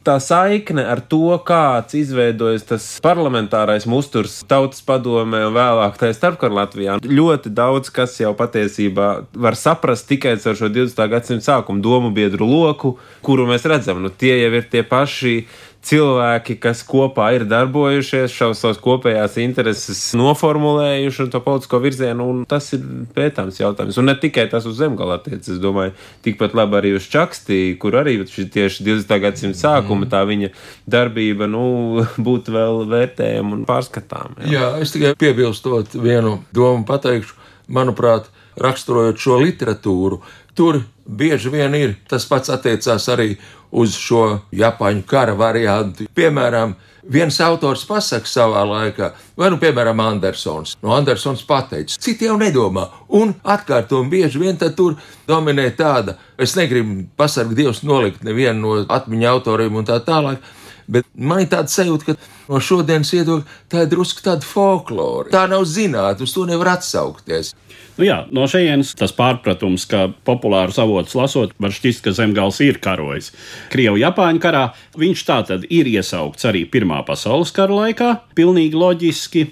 tā 0.04 0.18
saikne 0.22 0.84
ar 0.88 1.00
to, 1.06 1.36
kāds 1.46 1.96
izveidojas 1.98 2.66
tas 2.68 2.86
parlamentārais 3.04 3.86
musturs 3.90 4.40
tautas 4.50 4.82
padomē 4.86 5.44
un 5.48 5.56
vēlāk 5.56 5.98
tajā 6.00 6.16
starpkara 6.16 6.58
Latvijā. 6.62 6.98
Ļoti 7.02 7.52
daudz 7.54 7.92
kas 7.94 8.18
jau 8.20 8.34
patiesībā 8.38 9.08
var 9.32 9.58
saprast 9.58 10.08
tikai 10.10 10.36
ar 10.36 10.58
šo 10.58 10.70
20. 10.72 11.02
gadsimta 11.12 11.48
sākumu 11.48 11.82
domu 11.84 12.12
biedru 12.14 12.48
loku, 12.48 12.96
kuru 13.22 13.46
mēs 13.50 13.66
redzam. 13.68 14.02
Nu, 14.02 14.10
tie 14.10 14.36
jau 14.42 14.52
ir 14.58 14.66
tie 14.72 14.82
paši 14.86 15.36
cilvēki, 15.82 16.56
kas 16.62 16.82
kopā 16.86 17.32
ir 17.36 17.44
darbojušies, 17.50 18.30
šos 18.30 18.60
savus 18.62 18.78
kopējās 18.82 19.34
intereses 19.42 20.00
noformulējuši 20.18 21.24
un 21.24 21.32
to 21.32 21.40
politisko 21.42 21.80
virzienu, 21.82 22.26
un 22.30 22.44
tas 22.48 22.68
ir 22.76 22.84
pētāms 23.16 23.58
jautājums. 23.58 23.98
Un 23.98 24.06
ne 24.10 24.14
tikai 24.18 24.46
tas 24.52 24.66
uz 24.68 24.78
zemgala 24.78 25.18
attiecas, 25.18 25.50
es 25.56 25.62
domāju, 25.62 25.94
tikpat 26.22 26.54
labi 26.58 26.78
arī 26.78 26.92
uz 26.98 27.08
čakstī, 27.10 27.60
kur 27.82 27.98
arī 27.98 28.20
tieši 28.22 28.86
20. 28.86 29.16
gadsimta 29.24 29.58
sākuma 29.58 30.06
tā 30.10 30.22
viņa 30.28 30.52
darbība, 30.90 31.50
nu, 31.50 31.64
būtu 32.28 32.54
vēl 32.54 32.84
vērtējama 32.92 33.58
un 33.58 33.66
pārskatām. 33.68 34.38
Jā. 34.44 34.52
jā, 34.54 34.68
es 34.86 34.94
tikai 34.94 35.16
piebilstot 35.18 35.98
vienu 35.98 36.38
domu 36.54 36.86
pateikšu, 36.86 37.38
manuprāt, 37.72 38.30
raksturojot 38.60 39.18
šo 39.18 39.38
literatūru, 39.40 40.20
tur 40.54 40.82
bieži 41.06 41.50
vien 41.50 41.74
ir 41.74 41.96
tas 42.08 42.26
pats 42.28 42.52
attiecās 42.52 43.08
arī 43.12 43.34
uz 43.72 43.96
šo 43.96 44.24
Japāņu 44.52 45.04
kara 45.08 45.34
variantu. 45.36 46.06
Piemēram, 46.14 46.74
viens 47.02 47.38
autors 47.42 47.84
pasakā 47.88 48.28
savā 48.28 48.62
laikā, 48.68 49.10
vai 49.38 49.50
nu, 49.50 49.58
piemēram, 49.62 50.00
Andersons. 50.04 50.76
No 50.84 50.92
Andersons 50.96 51.42
pateicis, 51.48 51.98
citi 52.02 52.28
jau 52.28 52.36
nedomā, 52.40 52.86
un 53.18 53.34
atkārtojumi 53.42 54.12
bieži 54.12 54.42
vien 54.42 54.60
tur 54.60 54.98
dominē 55.28 55.70
tāda, 55.76 56.18
es 56.38 56.56
negribu 56.58 57.06
pasargt 57.16 57.56
Dievs 57.58 57.82
nolikt 57.82 58.24
nevienu 58.24 58.60
no 58.60 58.82
atmiņu 58.88 59.30
autoriem 59.32 59.80
un 59.80 59.88
tā 59.88 59.98
tālāk. 60.04 60.42
Bet 60.90 61.06
man 61.14 61.44
ir 61.44 61.50
tāds 61.52 61.74
sajūta, 61.78 62.12
ka 62.12 62.50
no 62.50 62.60
šodienas 62.62 63.12
viedokļa 63.14 63.58
tā 63.70 63.84
ir 63.84 63.92
drusku 63.92 64.24
tāda 64.24 64.46
folklore. 64.46 65.30
Tā 65.32 65.46
nav 65.50 65.66
zinātnē, 65.68 66.24
uz 66.26 66.34
to 66.34 66.46
nevar 66.48 66.74
atsaukties. 66.76 67.52
Nu 67.98 68.06
jā, 68.06 68.22
no 68.32 68.46
šejienes 68.48 68.94
tas 68.96 69.12
pārpratums, 69.12 69.84
ka 69.88 70.06
populārus 70.24 70.78
avotus 70.80 71.16
lasot, 71.18 71.52
var 71.60 71.74
šķist, 71.76 72.00
ka 72.06 72.14
zemgals 72.16 72.60
ir 72.64 72.80
karojis. 72.82 73.30
Krievu-Japāņu 73.72 74.40
karā 74.40 74.62
viņš 74.98 75.24
tā 75.28 75.40
tad 75.50 75.66
ir 75.68 75.90
iesaukts 75.90 76.48
arī 76.48 76.64
Pirmā 76.72 77.02
pasaules 77.04 77.52
kara 77.52 77.82
laikā, 77.82 78.14
pilnīgi 78.38 78.78
loģiski. 78.80 79.44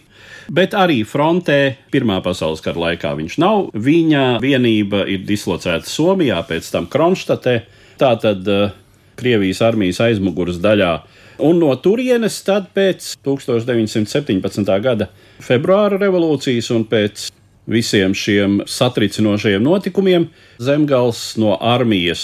Bet 0.51 0.73
arī 0.75 1.03
frontē 1.07 1.77
Pirmā 1.93 2.19
pasaules 2.25 2.65
kara 2.65 2.89
laikā 2.89 3.13
viņš 3.19 3.37
nav. 3.43 3.69
Viņa 3.77 4.25
vienība 4.43 5.05
ir 5.07 5.23
dislocēta 5.29 5.87
Somijā, 5.87 6.41
pēc 6.49 6.73
tam 6.73 6.89
Kronštatē. 6.91 7.61
Tātad 8.01 8.49
uh, 8.49 8.73
Krievijas 9.21 9.61
armijas 9.63 10.01
aizmugures 10.01 10.59
daļā. 10.65 10.95
Un 11.41 11.61
no 11.63 11.73
turienes 11.81 12.39
tad 12.45 12.69
pēc 12.77 13.15
1917. 13.25 14.73
gada 14.85 15.09
februāra 15.41 15.99
revolūcijas 16.01 16.71
un 16.75 16.85
pēc 16.89 17.29
visiem 17.71 18.15
šiem 18.17 18.61
satricinošajiem 18.69 19.63
notikumiem, 19.65 20.29
Zemgals 20.61 21.37
no 21.41 21.55
armijas 21.57 22.23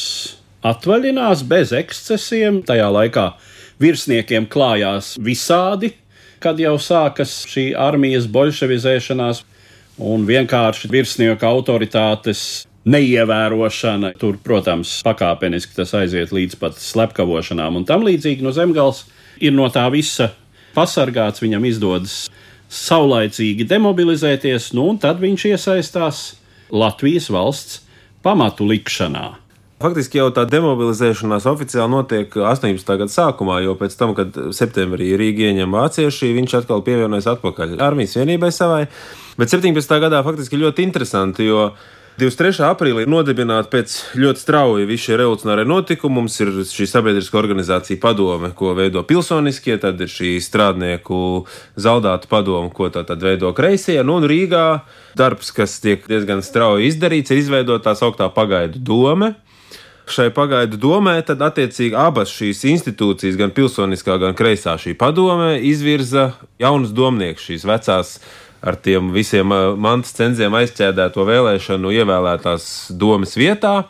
atvaļinās 0.66 1.44
bez 1.48 1.72
ekscesiem. 1.76 2.60
Tajā 2.66 2.88
laikā 2.92 3.30
virsniekiem 3.82 4.48
klājās 4.50 5.14
visādi, 5.22 5.92
kad 6.42 6.60
jau 6.60 6.76
sākas 6.82 7.42
šī 7.48 7.70
armijas 7.78 8.28
bolševizēšanās, 8.32 9.44
un 10.02 10.26
vienkārši 10.28 10.90
virsnieku 10.92 11.46
autoritātes 11.48 12.66
neievērošana. 12.86 14.14
Tur, 14.20 14.38
protams, 14.42 15.00
pakāpeniski 15.06 15.76
tas 15.76 15.94
aiziet 15.98 16.34
līdz 16.34 16.58
pat 16.60 16.78
slepkavošanām 16.80 17.80
un 17.80 17.86
tam 17.88 18.06
līdzīgi. 18.06 18.44
No 18.46 18.54
zemgals 18.54 19.04
ir 19.42 19.54
no 19.56 19.68
tā 19.72 19.86
visa 19.94 20.32
pasargāts, 20.76 21.42
viņam 21.44 21.66
izdodas 21.68 22.26
saulaicīgi 22.72 23.66
demobilizēties, 23.68 24.72
nu 24.76 24.90
un 24.92 25.00
tad 25.02 25.20
viņš 25.22 25.48
iesaistās 25.52 26.22
Latvijas 26.74 27.28
valsts 27.30 27.82
pamatu 28.26 28.66
likšanā. 28.66 29.36
Faktiski 29.76 30.16
jau 30.16 30.30
tā 30.32 30.46
demobilizēšanās 30.48 31.44
oficiāli 31.50 31.92
notiek 31.92 32.32
18. 32.32 32.94
gada 32.96 33.12
sākumā, 33.12 33.58
jo 33.60 33.74
pēc 33.76 33.92
tam, 34.00 34.14
kad 34.16 34.32
septembrī 34.56 35.10
Rīga 35.20 35.50
ieņem 35.50 35.76
vācieši, 35.76 36.30
viņš 36.38 36.54
atkal 36.62 36.80
pievienojas 36.86 37.28
atpakaļ 37.34 37.76
armijas 37.84 38.16
vienībai 38.16 38.48
savai. 38.56 38.86
Bet 39.36 39.52
17. 39.52 39.98
gadā 40.00 40.22
faktiski 40.24 40.56
ļoti 40.62 40.86
interesanti, 40.88 41.50
jo 41.50 41.68
23. 42.16 42.62
aprīlī 42.64 43.02
nodibināta 43.04 43.68
pēc 43.68 43.94
ļoti 44.16 44.40
strauja 44.40 44.86
visi 44.88 45.10
šie 45.10 45.18
revolucionārie 45.20 45.66
notikumi. 45.68 46.16
Mums 46.16 46.38
ir 46.40 46.48
šī 46.64 46.86
sabiedriskā 46.88 47.36
organizācija 47.36 48.00
padome, 48.00 48.54
ko 48.56 48.70
veido 48.78 49.02
pilsoniskie, 49.04 49.74
tad 49.82 50.00
ir 50.00 50.08
šī 50.08 50.30
strādnieku 50.40 51.18
zaudāta 51.76 52.30
padome, 52.30 52.70
ko 52.72 52.88
tā 52.88 53.02
tad 53.04 53.20
veido 53.20 53.50
kreisie. 53.52 53.98
Nu, 54.00 54.16
un 54.16 54.24
Rīgā 54.32 54.64
darbs, 55.18 55.52
kas 55.52 55.76
tiek 55.84 56.08
diezgan 56.08 56.40
strauji 56.40 56.88
izdarīts, 56.88 57.34
ir 57.34 57.42
izveidot 57.42 57.84
tā 57.84 57.92
sauktā 57.98 58.30
pagaidu 58.32 58.80
dome. 58.80 59.34
Šai 60.08 60.30
pagaidu 60.32 60.78
domē, 60.80 61.18
tad 61.26 61.44
attiecīgi 61.44 61.98
abas 61.98 62.32
šīs 62.32 62.62
institūcijas, 62.70 63.36
gan 63.36 63.52
pilsoniskā, 63.52 64.16
gan 64.22 64.38
kreisā 64.38 64.78
šī 64.80 64.94
padome, 64.96 65.56
izvirza 65.68 66.30
jaunus 66.62 66.96
domniekus, 66.96 67.44
šīs 67.50 67.66
vecās 67.68 68.16
ar 68.62 68.76
tiem 68.80 69.12
visiem 69.14 69.52
mantas 69.80 70.14
cenziem 70.16 70.54
aizķēdēto 70.56 71.24
vēlēšanu 71.28 71.92
ievēlētās 72.00 72.68
domas 72.96 73.36
vietā. 73.38 73.82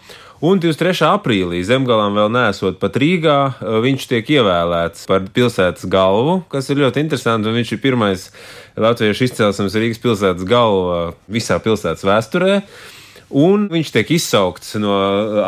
Un 0.45 0.59
23. 0.61 1.01
aprīlī, 1.17 1.63
zemgālām 1.65 2.13
vēl 2.13 2.29
nesot 2.35 2.77
pat 2.77 2.99
Rīgā, 3.01 3.37
viņš 3.81 4.03
tiek 4.11 4.35
ievēlēts 4.35 5.07
par 5.09 5.25
pilsētas 5.33 5.87
galvu, 5.89 6.43
kas 6.53 6.69
ir 6.69 6.83
ļoti 6.83 7.01
interesanti. 7.07 7.55
Viņš 7.55 7.73
ir 7.73 7.81
pirmais 7.81 8.27
latviešu 8.77 9.25
izcelsmes 9.31 9.79
Rīgas 9.81 10.03
pilsētas 10.03 10.45
galva 10.49 11.15
visā 11.33 11.57
pilsētas 11.65 12.05
vēsturē. 12.05 12.61
Un 13.27 13.65
viņš 13.73 13.89
tiek 13.95 14.13
izsaukts 14.15 14.77
no 14.79 14.93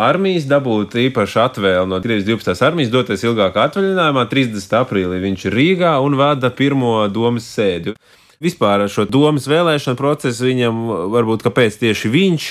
armijas, 0.00 0.48
dabūt 0.50 0.96
īpašu 0.98 1.44
atvēli 1.44 1.84
no 1.92 2.00
12. 2.02 2.56
armijas, 2.66 2.90
doties 2.90 3.22
ilgākā 3.28 3.68
atvaļinājumā. 3.68 4.25
30. 4.32 4.72
aprīlī 4.80 5.20
viņš 5.22 5.44
ir 5.46 5.58
Rīgā 5.60 5.92
un 6.02 6.16
vada 6.18 6.48
pirmo 6.50 7.04
domas 7.12 7.46
sēdi. 7.52 7.92
Vispār 8.38 8.85
ar 8.85 8.90
šo 8.95 9.02
domas 9.11 9.49
vēlēšanu 9.50 9.99
procesu 9.99 10.45
viņam 10.47 10.76
varbūt 11.11 11.42
kāpēc 11.42 11.75
tieši 11.80 12.11
viņš. 12.12 12.45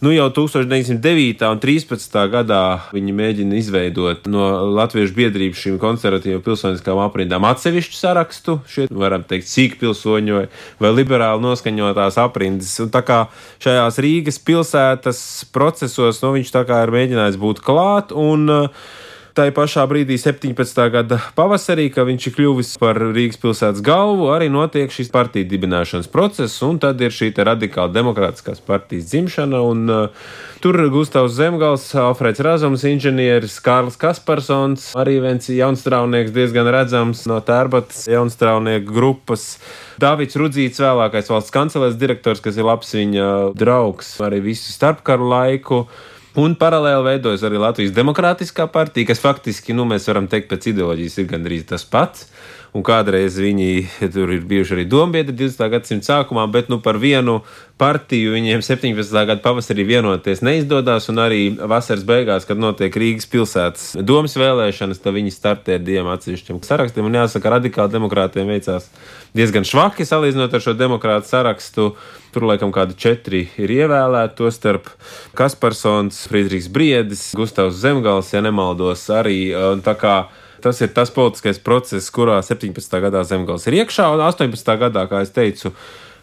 Nu, 0.00 0.08
jau 0.14 0.30
1909. 0.32 1.44
un 1.52 1.60
13. 1.60 2.16
gadā 2.32 2.60
viņi 2.96 3.16
mēģina 3.18 3.58
izveidot 3.60 4.24
no 4.32 4.46
Latviešu 4.72 5.12
biedrības 5.18 5.60
šīm 5.66 5.76
konservatīvām 5.82 6.40
pilsoniskām 6.48 7.02
aprindām 7.04 7.44
atsevišķu 7.50 8.00
sarakstu. 8.00 8.56
Šie 8.72 8.88
varam 8.88 9.28
teikt, 9.28 9.50
sīkpilsoņu 9.52 10.40
vai, 10.40 10.48
vai 10.80 10.96
liberāli 10.96 11.44
noskaņotās 11.44 12.16
aprindas. 12.24 12.72
Un 12.80 12.96
tā 12.96 13.04
kā 13.04 13.26
šajās 13.60 14.00
Rīgas 14.00 14.40
pilsētas 14.48 15.20
procesos 15.52 16.24
nu, 16.24 16.32
viņš 16.38 16.56
tā 16.56 16.64
kā 16.72 16.86
ir 16.86 16.96
mēģinājis 16.96 17.40
būt 17.44 17.60
klāt. 17.68 18.16
Un, 18.16 18.48
uh, 18.48 18.86
Tā 19.34 19.48
pašā 19.50 19.82
brīdī, 19.90 20.14
17. 20.14 20.76
gada 20.94 21.16
pavasarī, 21.34 21.88
kad 21.90 22.06
viņš 22.06 22.26
ir 22.28 22.34
kļuvis 22.36 22.68
par 22.78 23.00
Rīgas 23.02 23.40
pilsētas 23.42 23.82
galvu, 23.82 24.28
arī 24.30 24.46
notiek 24.46 24.94
šis 24.94 25.10
partiju 25.10 25.48
dibināšanas 25.50 26.06
process, 26.12 26.60
un 26.62 26.78
tad 26.78 27.02
ir 27.02 27.10
šī 27.10 27.32
radikāla 27.34 27.90
demokrātiskās 27.96 28.62
partijas 28.62 29.08
dzimšana. 29.10 29.58
Un, 29.66 29.82
uh, 29.90 30.30
tur 30.62 30.78
Gustavs 30.94 31.34
Zemgals, 31.34 31.88
Alfreds 31.98 32.44
Razums, 32.46 32.86
inženieris 32.86 33.58
Kārls 33.64 33.98
Kasparsons, 33.98 34.92
arī 34.94 35.18
viens 35.26 35.50
jaunstrāvnieks 35.50 36.30
diezgan 36.30 36.70
redzams 36.70 37.26
no 37.26 37.42
tērbatas 37.42 38.06
jaunstrāvnieku 38.14 38.94
grupas. 38.94 39.56
Dāvids 39.98 40.38
Rudzīts, 40.38 40.78
vēlākais 40.78 41.34
valsts 41.34 41.58
kancelēs 41.58 41.98
direktors, 41.98 42.38
kas 42.38 42.54
ir 42.54 42.70
labs 42.70 42.94
viņa 42.94 43.30
draugs 43.58 44.14
arī 44.22 44.44
visu 44.52 44.70
starpkaru 44.70 45.32
laiku. 45.34 45.86
Un 46.40 46.56
paralēli 46.58 47.04
veidojas 47.06 47.44
arī 47.46 47.60
Latvijas 47.62 47.92
Demokrātiskā 47.94 48.66
partija, 48.74 49.06
kas 49.12 49.20
faktiski, 49.22 49.74
nu, 49.76 49.84
mēs 49.86 50.08
varam 50.10 50.26
teikt, 50.30 50.48
pēc 50.50 50.72
ideoloģijas 50.72 51.20
ir 51.22 51.28
gandrīz 51.30 51.68
tas 51.68 51.84
pats. 51.86 52.26
Un 52.74 52.82
kādreiz 52.82 53.36
viņi 53.38 53.84
tur 54.10 54.32
ir 54.34 54.40
bijuši 54.50 54.74
arī 54.74 54.84
dombiedri 54.90 55.30
20. 55.38 55.68
gadsimta 55.70 56.08
sākumā, 56.08 56.42
bet 56.50 56.66
nu, 56.72 56.80
par 56.82 56.96
vienu 56.98 57.36
partiju 57.78 58.32
viņiem 58.34 58.64
17. 58.66 59.14
gada 59.14 59.38
pavasarī 59.44 59.84
vienoties 59.86 60.42
neizdodas. 60.42 61.06
Un 61.12 61.22
arī 61.22 61.38
vasaras 61.54 62.02
beigās, 62.08 62.46
kad 62.48 62.58
notiek 62.58 62.98
Rīgas 62.98 63.30
pilsētas 63.30 63.86
domas 64.02 64.34
vēlēšanas, 64.34 64.98
tad 65.04 65.14
viņi 65.14 65.30
startē 65.36 65.78
ar 65.78 65.86
diviem 65.86 66.10
atsevišķiem 66.16 66.58
sarakstiem. 66.66 67.06
Un 67.06 67.20
jāsaka, 67.20 67.54
radikāli 67.54 67.94
demokrātiem 67.94 68.50
veicās 68.50 68.90
diezgan 69.38 69.62
švaki 69.70 70.02
salīdzinot 70.10 70.58
ar 70.58 70.66
šo 70.66 70.74
demokrātu 70.74 71.30
sarakstu. 71.30 71.92
Tur 72.34 72.50
laikam 72.50 72.74
kādi 72.74 72.98
četri 72.98 73.44
ir 73.54 73.70
ievēlēti, 73.70 74.34
tostarp 74.40 74.90
Kasparsons, 75.38 76.24
Friedrichs 76.26 76.66
Briedis, 76.74 77.28
Gustavs 77.38 77.78
Zemgals, 77.78 78.34
ja 78.34 78.42
nemaldos 78.42 79.06
arī. 79.14 79.52
Tas 80.64 80.80
ir 80.80 80.94
tas 80.96 81.10
politiskais 81.12 81.58
process, 81.60 82.08
kurā 82.08 82.38
17. 82.40 82.72
gadā 83.04 83.20
Zemgals 83.28 83.68
ir 83.68 83.82
iekšā, 83.82 84.08
un 84.14 84.24
18. 84.24 84.76
gadā, 84.80 85.02
kā 85.10 85.20
jau 85.20 85.32
teicu, 85.36 85.72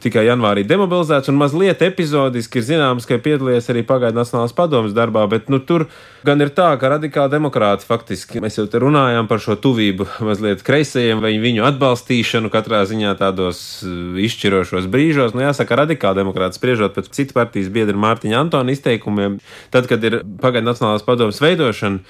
tikai 0.02 0.24
janvārī 0.26 0.64
demobilizēts 0.66 1.30
un 1.30 1.38
mazliet 1.38 1.84
epizodiski 1.86 2.58
ir 2.58 2.66
zināms, 2.66 3.06
ka 3.06 3.20
piedalījies 3.22 3.70
arī 3.70 3.84
pagaidu 3.86 4.18
Nacionālās 4.18 4.56
padomas 4.58 4.96
darbā, 4.98 5.28
bet 5.30 5.52
nu, 5.54 5.60
tur 5.62 5.86
gan 6.26 6.42
ir 6.42 6.50
tā, 6.58 6.72
ka 6.82 6.90
radikāli 6.96 7.36
demokrāti 7.36 7.86
faktiski 7.86 8.42
mēs 8.42 8.58
jau 8.58 8.66
te 8.72 8.82
runājām 8.82 9.30
par 9.30 9.44
šo 9.44 9.60
tuvību 9.62 10.10
mazliet 10.26 10.66
kreisajiem 10.66 11.22
vai 11.22 11.36
viņu 11.44 11.68
atbalstīšanu 11.70 12.50
katrā 12.54 12.82
ziņā 12.90 13.14
tādos 13.22 13.62
uh, 13.86 14.18
izšķirošos 14.26 14.90
brīžos. 14.92 15.38
Nu, 15.38 15.46
jāsaka, 15.46 15.84
radikāli 15.84 16.24
demokrāti 16.24 16.58
spriežot 16.58 16.98
pēc 16.98 17.14
citu 17.14 17.38
partijas 17.38 17.70
biedra 17.74 17.98
Mārtiņa 18.02 18.42
Antona 18.42 18.74
izteikumiem, 18.74 19.38
tad, 19.74 19.90
kad 19.92 20.02
ir 20.10 20.24
pagaidu 20.42 20.72
Nacionālās 20.72 21.06
padomas 21.06 21.42
veidošana 21.46 22.02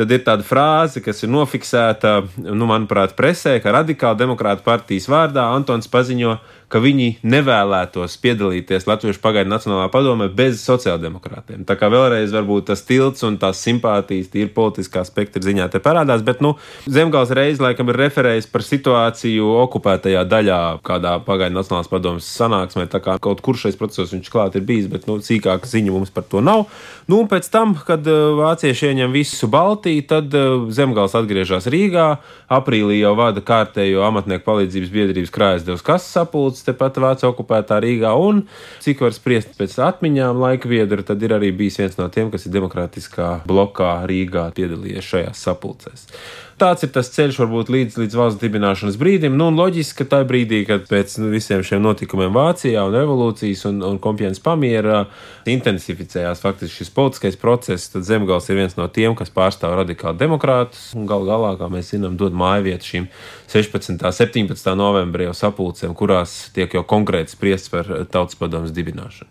tad 0.00 0.14
ir 0.16 0.22
tāda 0.24 0.44
frāze, 0.46 1.02
kas 1.04 1.18
ir 1.20 1.28
nofiksēta, 1.28 2.14
nu, 2.46 2.64
manuprāt, 2.70 3.12
presē, 3.18 3.58
ka 3.60 3.74
radikāla 3.76 4.16
demokrāta 4.16 4.64
partijas 4.64 5.10
vārdā 5.12 5.44
Antons 5.52 5.90
paziņo, 5.92 6.38
ka 6.40 6.59
viņi 6.78 7.16
nevēlētos 7.26 8.14
piedalīties 8.22 8.86
Latvijas 8.86 9.18
pagaidu 9.18 9.50
Nacionālā 9.50 9.88
padomē 9.90 10.28
bez 10.30 10.60
sociāldemokrātiem. 10.62 11.64
Tā 11.66 11.74
kā 11.80 11.88
vēlreiz 11.90 12.30
varbūt 12.30 12.68
tas 12.70 12.84
tilts 12.86 13.26
un 13.26 13.40
tās 13.42 13.58
simpātijas, 13.64 14.30
tīri 14.30 14.52
politiskā 14.54 15.02
spektra 15.08 15.42
ziņā 15.42 15.66
te 15.72 15.80
parādās, 15.82 16.22
bet, 16.22 16.38
nu, 16.44 16.54
Zemgals 16.86 17.32
reiz 17.34 17.58
laikam 17.58 17.90
ir 17.90 17.98
referējis 18.04 18.46
par 18.52 18.62
situāciju 18.62 19.50
okupētajā 19.64 20.22
daļā, 20.30 20.60
kādā 20.86 21.16
pagaidu 21.26 21.58
Nacionālās 21.58 21.90
padomas 21.90 22.30
sanāksmē, 22.38 22.86
tā 22.92 23.02
kā 23.02 23.18
kaut 23.18 23.42
kur 23.42 23.58
šais 23.58 23.78
procesos 23.80 24.14
viņš 24.14 24.30
klāt 24.30 24.60
ir 24.60 24.66
bijis, 24.68 24.86
bet, 24.92 25.10
nu, 25.10 25.18
sīkāk 25.24 25.66
ziņu 25.66 25.96
mums 25.96 26.14
par 26.14 26.28
to 26.30 26.44
nav. 26.44 26.68
Nu, 27.10 27.24
un 27.24 27.30
pēc 27.30 27.50
tam, 27.50 27.74
kad 27.74 28.06
uh, 28.06 28.36
vācieši 28.38 28.92
ieņem 28.92 29.18
visu 29.18 29.50
Baltiju, 29.50 30.06
tad 30.06 30.38
uh, 30.38 30.68
Zemgals 30.70 31.16
atgriežas 31.18 31.66
Rīgā, 31.72 32.06
aprīlī 32.52 33.00
jau 33.00 33.16
vada 33.18 33.42
kārtējo 33.42 34.04
amatnieku 34.06 34.46
palīdzības 34.46 34.94
biedrības 34.94 35.34
krājasdevs 35.34 35.84
kases 35.86 36.12
sapulci, 36.14 36.59
atrodas 36.60 36.66
tepat 36.66 37.00
Vācu 37.00 37.28
okupētā 37.30 37.80
Rīgā. 37.80 38.12
Un, 38.18 38.46
cik 38.80 39.00
var 39.00 39.12
spriest 39.12 39.56
pēc 39.58 39.78
atmiņām, 39.78 40.40
laika 40.40 40.68
viedra, 40.68 41.02
tad 41.02 41.22
ir 41.22 41.32
arī 41.32 41.52
bijis 41.52 41.80
viens 41.80 41.98
no 41.98 42.08
tiem, 42.08 42.30
kas 42.30 42.46
ir 42.46 42.52
demokrātiskā 42.52 43.42
blokā 43.46 44.06
Rīgā 44.06 44.50
piedalījies 44.54 45.04
šajās 45.04 45.44
sapulcēs 45.48 46.06
tāds 46.60 46.84
ir 46.84 46.92
tas 46.92 47.08
ceļš, 47.14 47.38
varbūt 47.40 47.70
līdz, 47.72 47.96
līdz 48.02 48.16
valsts 48.18 48.40
dibināšanas 48.42 48.98
brīdim. 49.00 49.36
Nu, 49.38 49.48
loģiski, 49.54 50.00
ka 50.00 50.08
tajā 50.14 50.26
brīdī, 50.28 50.60
kad 50.68 50.84
pēc 50.90 51.16
visiem 51.32 51.62
šiem 51.66 51.82
notikumiem 51.84 52.34
Vācijā 52.34 52.82
un 52.86 52.96
revolūcijas 52.96 53.64
un, 53.70 53.80
un 53.86 54.00
kompienas 54.02 54.42
pamiera 54.44 55.04
intensificējās 55.48 56.42
faktiski 56.44 56.82
šis 56.82 56.92
politiskais 56.96 57.38
process, 57.40 57.90
tad 57.94 58.04
Zemgals 58.08 58.50
ir 58.50 58.60
viens 58.60 58.76
no 58.78 58.88
tiem, 58.92 59.16
kas 59.18 59.32
pārstāv 59.34 59.78
radikāli 59.80 60.20
demokrātus 60.20 60.90
un 60.98 61.08
gal 61.08 61.24
galā, 61.28 61.54
kā 61.60 61.70
mēs 61.72 61.94
zinām, 61.94 62.18
dod 62.20 62.36
māju 62.36 62.68
vietu 62.68 62.92
šīm 62.92 63.08
16. 63.50 63.96
un 63.96 64.18
17. 64.20 64.74
novembrī 64.78 65.30
jau 65.30 65.36
sapulcēm, 65.40 65.96
kurās 65.98 66.49
tiek 66.54 66.74
jau 66.74 66.84
konkrēti 66.86 67.34
spriests 67.34 67.72
par 67.72 67.88
tautas 68.12 68.38
padomus 68.38 68.74
dibināšanu. 68.76 69.30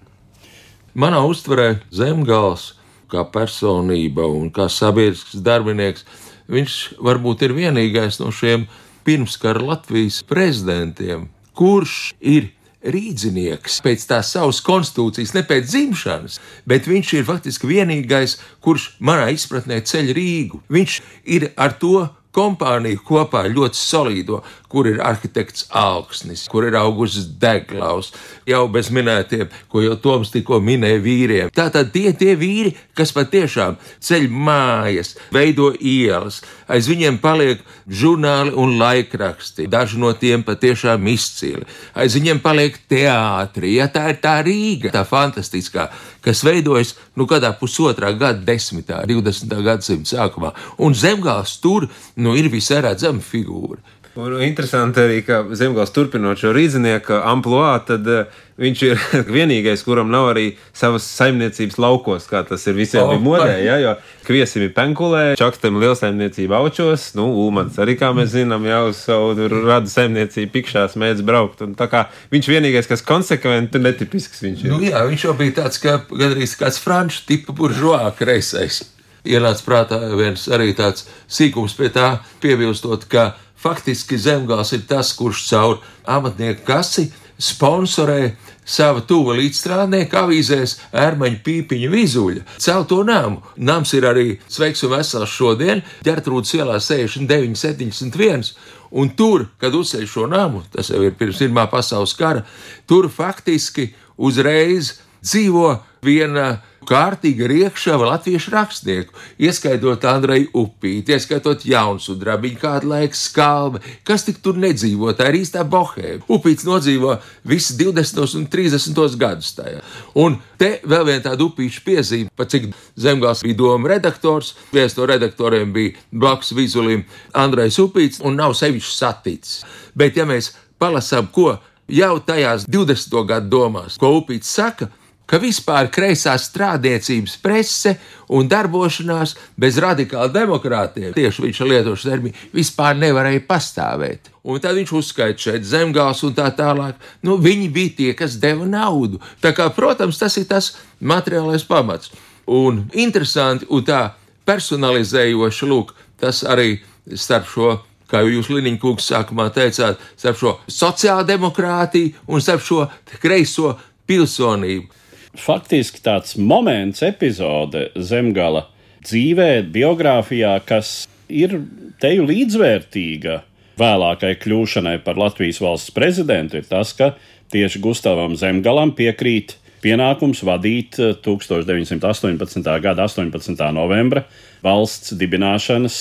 Manā 0.99 1.21
uztverē 1.27 1.79
Zemgals 1.93 2.73
kā 3.09 3.23
personība 3.29 4.25
un 4.29 4.49
kā 4.53 4.67
sabiedrisks 4.69 5.37
darbinieks 5.45 6.05
Viņš 6.49 6.75
varbūt 7.05 7.43
ir 7.45 7.53
vienīgais 7.53 8.17
no 8.17 8.31
šiem 8.33 8.65
pirmskara 9.05 9.61
Latvijas 9.61 10.23
prezidentiem, 10.25 11.27
kurš 11.53 12.15
ir 12.19 12.49
rīznieks 12.79 13.77
pēc 13.85 14.05
tās 14.09 14.31
savas 14.33 14.61
konstitūcijas, 14.65 15.35
ne 15.35 15.43
pēc 15.45 15.67
dzimšanas, 15.69 16.39
bet 16.69 16.87
viņš 16.89 17.11
ir 17.19 17.27
faktiski 17.27 17.69
vienīgais, 17.69 18.37
kurš 18.65 18.93
manā 19.03 19.27
izpratnē 19.35 19.81
ceļ 19.85 20.13
Rīgu. 20.17 20.63
Viņš 20.73 20.95
ir 21.37 21.51
ar 21.59 21.75
to 21.77 22.07
kompāniju 22.35 23.01
kopā 23.05 23.45
ļoti 23.49 23.77
solido, 23.77 24.43
kur 24.69 24.85
ir 24.85 24.99
arhitekts 25.01 25.65
Alksnis, 25.73 26.45
kur 26.49 26.67
ir 26.67 26.77
augusts 26.77 27.25
Deglaus, 27.41 28.11
jau 28.47 28.67
bez 28.71 28.91
minētiem, 28.93 29.49
ko 29.71 29.81
jau 29.81 29.95
Toms 29.97 30.29
tikko 30.33 30.59
minēja 30.61 31.01
vīriem. 31.01 31.51
Tātad 31.55 31.89
tie 31.93 32.13
tie 32.13 32.35
vīri, 32.37 32.75
kas 32.97 33.13
patiešām 33.15 33.79
ceļ 34.05 34.27
mājas, 34.29 35.15
veido 35.33 35.71
ielas, 35.79 36.43
aiz 36.69 36.89
viņiem 36.91 37.17
paliek 37.23 37.63
žurnāli 37.89 38.53
un 38.53 38.77
laikraksti, 38.77 39.65
daži 39.71 39.97
no 40.01 40.13
tiem 40.13 40.45
patiešām 40.45 41.09
izcili, 41.09 41.65
aiz 41.97 42.17
viņiem 42.19 42.43
paliek 42.45 42.77
teātri, 42.89 43.73
ja 43.79 43.89
tā 43.89 44.11
ir 44.13 44.21
tā 44.21 44.37
Rīga, 44.45 44.93
tā 44.93 45.01
fantastiskā, 45.07 45.89
kas 46.29 46.43
veidojas, 46.45 46.93
nu, 47.17 47.25
kādā 47.29 47.51
pusotrā 47.57 48.11
gada 48.17 48.43
desmitā, 48.45 49.01
20. 49.09 49.55
gadsimta 49.65 50.15
sākumā, 50.15 50.53
un 50.85 50.97
zemgāls 50.97 51.57
tur, 51.63 51.89
nu, 52.21 52.35
ir 52.37 52.51
visai 52.53 52.83
redzama 52.85 53.23
figūra. 53.25 53.81
Un 54.19 54.35
interesanti 54.43 54.99
arī, 54.99 55.19
ka 55.23 55.41
Zemgals 55.55 55.93
turpinot 55.95 56.39
šo 56.41 56.51
rīznieku 56.55 57.15
amplitūdu, 57.23 57.85
tad 57.87 58.09
uh, 58.11 58.39
viņš 58.59 58.81
ir 58.87 59.03
vienīgais, 59.37 59.83
kuram 59.87 60.11
nav 60.11 60.31
arī 60.33 60.45
savas 60.75 61.05
saimniecības 61.07 61.79
laukos, 61.79 62.27
kā 62.29 62.41
tas 62.47 62.65
ir 62.67 62.75
visiem 62.77 63.05
Oh, 63.05 63.15
modē. 63.23 63.55
Ja, 63.63 63.77
jo 63.79 63.95
kviesim 64.27 64.65
ir 64.67 64.73
penkulē, 64.75 65.23
čakstam 65.39 65.79
lielsaimniecība 65.81 66.59
aučos, 66.59 67.09
nu, 67.17 67.29
Ulmans 67.45 67.79
arī, 67.81 67.95
kā 67.99 68.11
mēs 68.15 68.33
zinām, 68.35 68.67
jau 68.67 68.83
uz 68.91 69.01
savu 69.07 69.49
rada 69.55 69.89
saimniecību 69.89 70.53
pikšās 70.57 70.99
mēdz 70.99 71.25
braukt. 71.25 71.63
Un 71.65 71.73
tā 71.79 71.89
kā 71.91 72.05
viņš 72.33 72.51
vienīgais, 72.51 72.89
kas 72.91 73.05
konsekventi 73.05 73.79
un 73.79 73.87
netipisks 73.87 74.43
viņš 74.45 74.63
ir. 74.67 74.75
Nu, 74.75 74.83
jā, 74.83 75.03
viņš 75.09 75.27
jau 75.29 75.35
bija 75.39 75.61
tāds, 75.63 75.81
kā 75.81 75.99
gandrīz 76.11 76.57
kāds 76.59 76.81
franču 76.83 77.23
tipa 77.29 77.55
buržuā 77.55 78.03
kreisais. 78.19 78.83
Ienāca 79.27 79.65
prātā 79.65 79.97
viens 80.15 80.45
arī 80.47 80.71
tāds 80.77 81.03
sīkums 81.27 81.75
pie 81.75 81.89
tā, 81.91 82.19
piebilstot, 82.43 83.03
ka 83.11 83.33
faktiski 83.59 84.19
zemgāls 84.19 84.73
ir 84.75 84.85
tas, 84.89 85.11
kurš 85.17 85.47
caur 85.49 85.81
amatnieku 86.07 86.65
kasi 86.67 87.09
sponsorē 87.39 88.33
savu 88.69 89.01
tuvu 89.07 89.33
līdzstrādnieku 89.39 90.17
avīzēs 90.19 90.75
ērmaņa 90.93 91.39
pīpiņu 91.45 91.89
vizuļa. 91.93 92.43
Celto 92.61 92.99
nāmu. 93.07 93.39
Nams 93.57 93.93
ir 93.97 94.05
arī 94.09 94.27
sveiks 94.51 94.83
un 94.85 94.93
vesels 94.93 95.33
šodien, 95.33 95.81
ģertrūdas 96.05 96.53
ielā 96.59 96.77
69, 96.83 97.57
71. 97.57 98.51
Un 98.99 99.11
tur, 99.17 99.47
kad 99.61 99.75
uzceļ 99.75 100.05
šo 100.09 100.27
namu, 100.29 100.63
tas 100.73 100.89
jau 100.91 101.01
ir 101.05 101.15
pirms 101.17 101.41
Pirmā 101.41 101.67
pasaules 101.71 102.15
kara, 102.17 102.43
tur 102.89 103.09
faktiski 103.13 103.91
uzreiz 104.17 104.97
dzīvo 105.23 105.77
viena 106.05 106.59
kārtīga 106.89 107.47
riekšava 107.49 108.07
latviešu 108.13 108.51
rakstnieku, 108.53 109.13
ieskaitot 109.41 110.05
Andreju 110.09 110.49
Upīti, 110.57 111.13
ieskaitot 111.13 111.65
Jaunsudrabiņu, 111.69 112.59
kādu 112.61 112.89
laiku 112.93 113.17
skalbi, 113.17 113.81
kas 114.07 114.25
tik 114.27 114.41
tur 114.43 114.57
nedzīvo, 114.59 115.11
tā 115.17 115.29
ir 115.29 115.39
īstā 115.43 115.63
bohēma. 115.69 116.25
Upīts 116.31 116.65
nodzīvo 116.67 117.17
visus 117.47 117.77
20. 117.79 118.37
un 118.39 118.47
30. 118.51 119.17
gadus 119.21 119.53
tajā. 119.57 119.83
Un 120.19 120.39
te 120.59 120.75
vēl 120.89 121.05
viena 121.11 121.25
tāda 121.29 121.45
upīša 121.45 121.85
piezīme, 121.85 122.33
pa 122.35 122.47
cik 122.49 122.69
Zemgals 122.99 123.43
bija 123.45 123.59
doma 123.61 123.93
redaktors, 123.93 124.55
viens 124.73 124.97
no 124.97 125.07
redaktoriem 125.09 125.73
bija 125.75 125.97
blakus 126.11 126.53
vizulim 126.57 127.05
Andrejs 127.37 127.79
Upīts 127.83 128.23
un 128.25 128.39
nav 128.39 128.57
sevišķi 128.57 128.95
saticis. 128.95 129.63
Bet 129.97 130.17
ja 130.17 130.25
mēs 130.29 130.53
palasām, 130.81 131.29
ko 131.31 131.57
jau 131.89 132.15
tajās 132.23 132.65
20. 132.69 133.19
gadu 133.29 133.51
domās, 133.51 133.97
ko 133.99 134.13
Upīts 134.19 134.49
saka, 134.57 134.89
ka 135.29 135.37
vispār 135.41 135.91
kreisā 135.93 136.33
strādniecības 136.41 137.35
prese 137.43 137.95
un 138.33 138.49
darbošanās 138.49 139.35
bez 139.59 139.77
radikāla 139.81 140.31
demokrātiem, 140.33 141.13
tieši 141.13 141.45
viņš 141.45 141.61
lietošu 141.69 142.09
terminu, 142.09 142.47
vispār 142.55 142.97
nevarēja 142.97 143.45
pastāvēt. 143.47 144.31
Un 144.49 144.61
tad 144.63 144.77
viņš 144.79 144.93
uzskaita 144.97 145.45
šeit 145.45 145.67
zemgāls 145.69 146.23
un 146.25 146.33
tā 146.37 146.47
tālāk. 146.57 146.97
Nu, 147.25 147.37
viņi 147.37 147.67
bija 147.73 147.95
tie, 147.97 148.13
kas 148.17 148.39
deva 148.41 148.65
naudu. 148.65 149.21
Tā 149.43 149.53
kā, 149.53 149.69
protams, 149.75 150.17
tas 150.17 150.37
ir 150.41 150.47
tas 150.49 150.71
materiālais 150.99 151.65
pamats. 151.67 152.09
Un 152.49 152.87
interesanti 152.97 153.67
un 153.69 153.85
tā 153.85 154.07
personalizējoši, 154.49 155.69
lūk, 155.69 155.93
tas 156.17 156.41
arī 156.47 156.79
starp 157.13 157.45
šo 157.51 157.75
kā 158.09 158.23
jūs 158.25 158.49
Liniņa 158.49 158.81
kungs 158.81 159.09
sākumā 159.11 159.49
teicāt, 159.53 159.99
starp 160.17 160.39
šo 160.39 160.55
sociāldemokrātiju 160.73 162.25
un 162.33 162.41
starp 162.41 162.63
šo 162.65 162.87
kreiso 163.21 163.75
pilsonību. 164.09 164.98
Faktiski 165.41 166.03
tāds 166.05 166.35
moments, 166.37 167.03
epizode 167.05 167.89
zemgala 167.95 168.67
dzīvē, 169.05 169.63
biogrāfijā, 169.73 170.57
kas 170.67 171.07
ir 171.29 171.55
teju 172.01 172.27
līdzvērtīga 172.29 173.39
vēlākai 173.79 174.33
kļūšanai 174.41 174.97
par 175.05 175.19
Latvijas 175.19 175.61
valsts 175.63 175.93
prezidentu, 175.95 176.59
ir 176.59 176.67
tas, 176.67 176.91
ka 176.97 177.13
tieši 177.53 177.81
Gustavam 177.83 178.35
Zemgalam 178.39 178.91
piekrīt 178.97 179.55
pienākums 179.83 180.43
vadīt 180.47 180.99
eh, 180.99 181.13
1918. 181.25 182.71
gada 182.83 183.07
18. 183.07 183.61
novembra 183.75 184.25
valsts 184.65 185.15
dibināšanas 185.19 185.99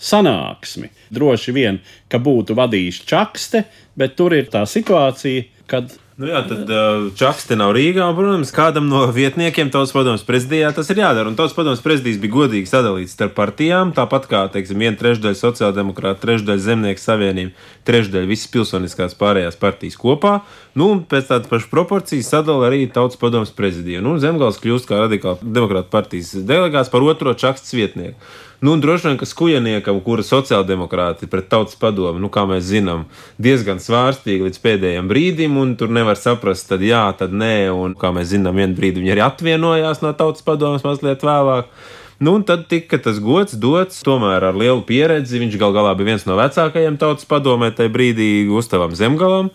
sanāksmi. 0.00 0.88
Droši 1.12 1.54
vien, 1.54 1.80
ka 2.08 2.20
būtu 2.22 2.56
vadījis 2.56 3.02
Čakste, 3.08 3.66
bet 3.98 4.16
tur 4.16 4.34
ir 4.36 4.48
tā 4.52 4.64
situācija, 4.68 5.44
kad 5.70 5.92
Nu 6.20 6.28
jā, 6.28 6.42
tad 6.44 6.68
uh, 6.68 7.06
Čaks 7.16 7.46
te 7.48 7.56
nav 7.56 7.70
Rīgā. 7.72 8.04
un, 8.10 8.16
Protams, 8.18 8.50
kādam 8.52 8.90
no 8.92 9.06
vietniekiem 9.08 9.70
Tautas 9.72 9.94
padomus 9.96 10.24
prezidijā 10.28 10.68
tas 10.76 10.90
ir 10.92 10.98
jādara. 11.00 11.30
Un 11.30 11.36
Tautas 11.38 11.54
padomus 11.56 11.80
prezidijs 11.80 12.18
bija 12.20 12.34
godīgi 12.34 12.68
sadalīts 12.68 13.14
starp 13.16 13.32
partijām. 13.38 13.94
Tāpat 13.96 14.26
kā, 14.28 14.42
teiksim, 14.52 14.82
viena 14.84 15.00
trešdaļa 15.00 15.38
sociāldemokrāta, 15.38 16.20
trešdaļa 16.20 16.64
zemnieku 16.66 17.00
savienība, 17.00 17.64
trešdaļa 17.88 18.28
visas 18.28 18.52
pilsoniskās 18.52 19.16
pārējās 19.16 19.56
partijas 19.62 19.96
kopā. 20.02 20.34
Nu, 20.76 20.90
un 20.92 21.00
pēc 21.08 21.30
tādas 21.30 21.48
pašas 21.48 21.72
proporcijas 21.72 22.28
sadala 22.36 22.68
arī 22.68 22.82
Tautas 22.92 23.16
padomus 23.16 23.54
prezidiju. 23.56 24.04
Nu, 24.04 24.18
Zemgals 24.20 24.60
kļūst 24.60 24.92
kā 24.92 25.00
radikāla 25.00 25.40
demokrāta 25.40 25.88
partijas 25.96 26.34
delegāts 26.36 26.92
par 26.92 27.08
otro 27.08 27.32
Čakstas 27.32 27.72
vietnieku. 27.72 28.20
Nu, 28.60 28.74
droši 28.76 29.06
vien, 29.08 29.16
ka 29.16 29.24
skujniekam, 29.24 30.02
kura 30.04 30.20
sociāldemokrāti 30.26 31.24
pret 31.32 31.46
tautas 31.48 31.78
padomu, 31.80 32.20
nu, 32.20 32.28
kā 32.28 32.42
mēs 32.48 32.66
zinām, 32.68 33.06
diezgan 33.40 33.80
svārstīgi 33.80 34.50
līdz 34.50 34.60
pēdējiem 34.60 35.08
brīdim, 35.08 35.56
un 35.56 35.72
tur 35.80 35.88
nevar 35.88 36.20
saprast, 36.20 36.68
tad 36.68 36.84
jā, 36.84 37.06
tad 37.16 37.32
nē, 37.32 37.70
un 37.72 37.96
kā 37.96 38.12
mēs 38.12 38.34
zinām, 38.34 38.60
vienā 38.60 38.76
brīdī 38.76 39.00
viņi 39.00 39.14
arī 39.16 39.24
atvienojās 39.24 40.04
no 40.04 40.12
tautas 40.18 40.44
padomas 40.44 40.84
mazliet 40.84 41.24
vēlāk. 41.24 41.72
Nu, 42.20 42.36
un 42.36 42.44
tad 42.44 42.66
tika 42.68 43.00
tas 43.00 43.16
gods 43.24 43.56
dots, 43.56 44.02
tomēr 44.04 44.44
ar 44.50 44.56
lielu 44.60 44.82
pieredzi. 44.84 45.40
Viņš 45.40 45.56
gal 45.56 45.72
galā 45.72 45.94
bija 45.96 46.10
viens 46.10 46.26
no 46.28 46.36
vecākajiem 46.36 47.00
tautas 47.00 47.24
padomē 47.24 47.70
tajā 47.72 47.88
brīdī, 47.94 48.26
Gustavam 48.50 48.92
Zemgalam 48.92 49.48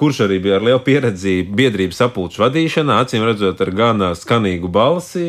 kurš 0.00 0.24
arī 0.26 0.38
bija 0.42 0.56
ar 0.58 0.66
lielu 0.66 0.80
pieredzi 0.84 1.42
biedrības 1.46 2.00
sapulču 2.02 2.42
vadīšanā, 2.42 2.98
acīm 3.04 3.26
redzot, 3.26 3.60
ar 3.62 3.70
gan 3.76 4.04
skanīgu 4.18 4.70
balsi, 4.72 5.26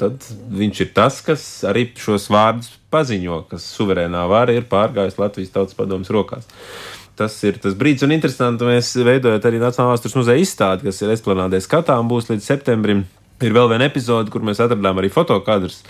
tad 0.00 0.26
viņš 0.60 0.82
ir 0.84 0.92
tas, 0.96 1.20
kas 1.26 1.44
arī 1.68 1.88
šos 2.00 2.30
vārdus 2.32 2.72
paziņo, 2.94 3.42
kas 3.50 3.66
suverēnā 3.76 4.24
vara 4.30 4.54
ir 4.54 4.68
pārgājis 4.70 5.18
Latvijas 5.20 5.52
Tautas 5.54 5.78
Padomas 5.78 6.12
rokās. 6.14 6.46
Tas 7.18 7.36
ir 7.46 7.60
tas 7.62 7.76
brīdis, 7.78 8.02
un 8.06 8.14
interesanti, 8.14 8.66
mēs 8.66 8.94
veidojot 9.06 9.44
arī 9.46 9.60
Nacionālās 9.62 10.00
Vēstures 10.00 10.16
muzeja 10.18 10.42
izstādi, 10.42 10.88
kas 10.88 10.98
ir 11.02 11.12
esplanādē 11.14 11.60
skatām, 11.62 12.08
būs 12.10 12.26
līdz 12.32 12.48
septembrim. 12.48 13.04
Ir 13.42 13.54
vēl 13.54 13.66
viena 13.72 13.88
epizode, 13.88 14.30
kur 14.30 14.44
mēs 14.46 14.60
atradām 14.62 15.00
arī 15.00 15.08
fotokadrus, 15.10 15.80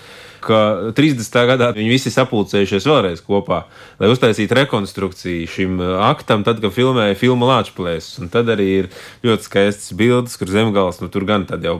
ka 0.45 0.93
30. 0.97 1.37
gadā 1.49 1.71
viņi 1.75 1.91
visi 1.93 2.13
sapulcējušies 2.13 2.87
vēlreiz 2.89 3.23
kopā, 3.25 3.63
lai 4.01 4.11
uztaisītu 4.13 4.57
rekonstrukciju 4.59 5.49
šim 5.51 5.79
uh, 5.81 5.95
aktam, 6.07 6.45
tad, 6.47 6.61
kad 6.63 6.75
filmēja 6.75 7.17
filmu. 7.19 7.45
Un 7.45 8.31
tad 8.33 8.49
arī 8.53 8.67
ir 8.81 8.89
ļoti 9.25 9.49
skaistas 9.49 9.93
bildes, 9.97 10.37
kur 10.41 10.49
zemgals, 10.49 11.01
nu 11.03 11.11
tur 11.13 11.27
gan 11.29 11.45
jau 11.65 11.77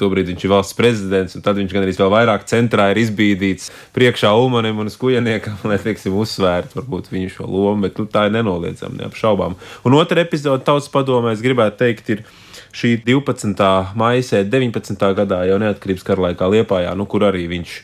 tobrīd 0.00 0.30
viņš 0.32 0.46
ir 0.46 0.52
valsts 0.52 0.76
prezidents, 0.78 1.36
un 1.36 1.44
tad 1.44 1.60
viņš 1.60 1.74
gan 1.74 1.84
arī 1.84 1.96
vēl 1.98 2.12
vairāk 2.12 2.46
centrā 2.48 2.90
ir 2.92 3.02
izbīdīts 3.02 3.68
priekšā 3.96 4.32
Ulmanim 4.32 4.80
un 4.80 4.92
Skujaniekam, 4.92 5.58
lai, 5.68 5.80
teiksim, 5.82 6.16
uzsvērt 6.16 6.76
varbūt 6.78 7.12
viņu 7.12 7.34
šo 7.36 7.48
lomu, 7.48 7.84
bet 7.86 8.00
nu, 8.00 8.08
tā 8.08 8.28
ir 8.28 8.36
nenoliedzama, 8.38 9.02
neapšaubām. 9.02 9.58
Un 9.84 9.98
otra 9.98 10.24
epizode 10.24 10.64
tautas 10.64 10.88
padomē, 10.92 11.36
es 11.36 11.44
gribētu 11.44 11.84
teikt, 11.84 12.16
ir 12.16 12.24
šī 12.72 12.96
12. 13.04 13.64
maijā, 13.98 14.44
19. 14.48 15.08
gadā 15.18 15.42
jau 15.48 15.58
neatkarības 15.62 16.06
kara 16.06 16.28
laikā 16.30 16.48
Liepājā, 16.56 16.94
nu, 16.96 17.06
kur 17.08 17.28
arī 17.28 17.46
viņš 17.50 17.80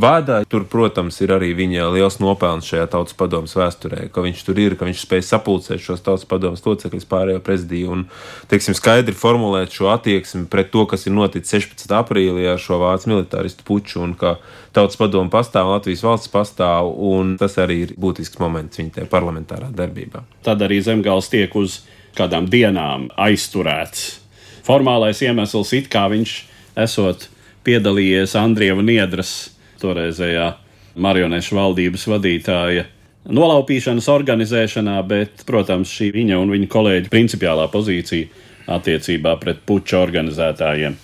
vada. 0.00 0.44
Tur, 0.48 0.64
protams, 0.70 1.18
ir 1.24 1.32
arī 1.34 1.50
viņa 1.56 1.88
liels 1.94 2.18
nopelns 2.22 2.68
šajā 2.70 2.86
tautas 2.92 3.16
padomus 3.18 3.54
vēsturē, 3.58 4.06
ka 4.14 4.22
viņš 4.24 4.42
tur 4.46 4.60
ir, 4.62 4.76
ka 4.78 4.86
viņš 4.88 5.02
spēj 5.04 5.22
sapulcēt 5.26 5.82
šos 5.82 6.04
tautas 6.06 6.26
padomus 6.30 6.64
locekļus 6.64 7.08
pārējo 7.10 7.42
prezidiju 7.44 7.94
un, 7.96 8.06
teiksim, 8.50 8.76
skaidri 8.78 9.16
formulēt 9.16 9.74
šo 9.74 9.90
attieksmi 9.92 10.46
pret 10.52 10.70
to, 10.74 10.86
kas 10.90 11.06
ir 11.08 11.16
noticis 11.16 11.56
16. 11.58 11.94
aprīlī 12.00 12.48
ar 12.52 12.60
šo 12.62 12.80
vācu 12.82 13.12
militāristu 13.12 13.66
puču 13.66 14.04
un 14.04 14.14
ka 14.18 14.36
tautas 14.76 14.98
padomu 15.00 15.32
pastāv, 15.32 15.72
Latvijas 15.74 16.04
valsts 16.06 16.32
pastāv, 16.32 16.90
un 16.94 17.36
tas 17.40 17.58
arī 17.60 17.82
ir 17.86 17.96
būtisks 18.00 18.40
moments 18.42 18.80
viņa 18.80 19.08
parlamentārā 19.10 19.72
darbībā. 19.74 20.24
tad 20.46 20.62
arī 20.62 20.80
zemgals 20.84 21.28
tiek 21.32 21.54
uz 21.56 21.82
kādām 22.18 22.48
dienām 22.50 23.08
aizturēts. 23.20 24.20
Formālais 24.66 25.22
iemesls 25.24 25.72
it 25.76 25.88
kā 25.92 26.06
viņš 26.12 26.34
esot 26.80 27.28
piedalījies 27.66 28.36
Andrieva 28.38 28.82
Niedras 28.84 29.50
toreizējā 29.80 30.52
marionešu 31.00 31.56
valdības 31.56 32.06
vadītāja 32.10 32.86
nolaupīšanas 33.30 34.08
organizēšanā, 34.10 34.96
bet, 35.08 35.44
protams, 35.48 35.90
šī 35.92 36.10
viņa 36.14 36.38
un 36.40 36.52
viņa 36.54 36.70
kolēģa 36.72 37.12
principiālā 37.12 37.66
pozīcija 37.72 38.46
attiecībā 38.70 39.34
pret 39.40 39.62
puča 39.66 40.00
organizētājiem. 40.00 40.96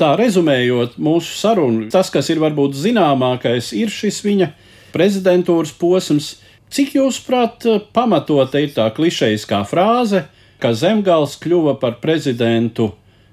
Tā 0.00 0.14
rezumējot 0.16 0.96
mūsu 1.02 1.36
sarunu, 1.36 1.88
tas, 1.92 2.10
kas 2.12 2.30
ir 2.32 2.40
varbūt 2.40 2.78
zināmākais, 2.78 3.74
ir 3.76 3.92
šis 3.92 4.22
viņa 4.24 4.50
prezidentūras 4.94 5.74
posms. 5.76 6.38
Cik 6.70 6.94
jūsuprāt, 6.96 7.66
pamatota 7.94 8.62
ir 8.62 8.72
tā 8.74 8.86
klišejiskā 8.94 9.60
frāze, 9.68 10.24
ka 10.60 10.72
Zemgals 10.76 11.36
kļuva 11.40 11.76
par 11.80 11.98
prezidentu 12.02 12.90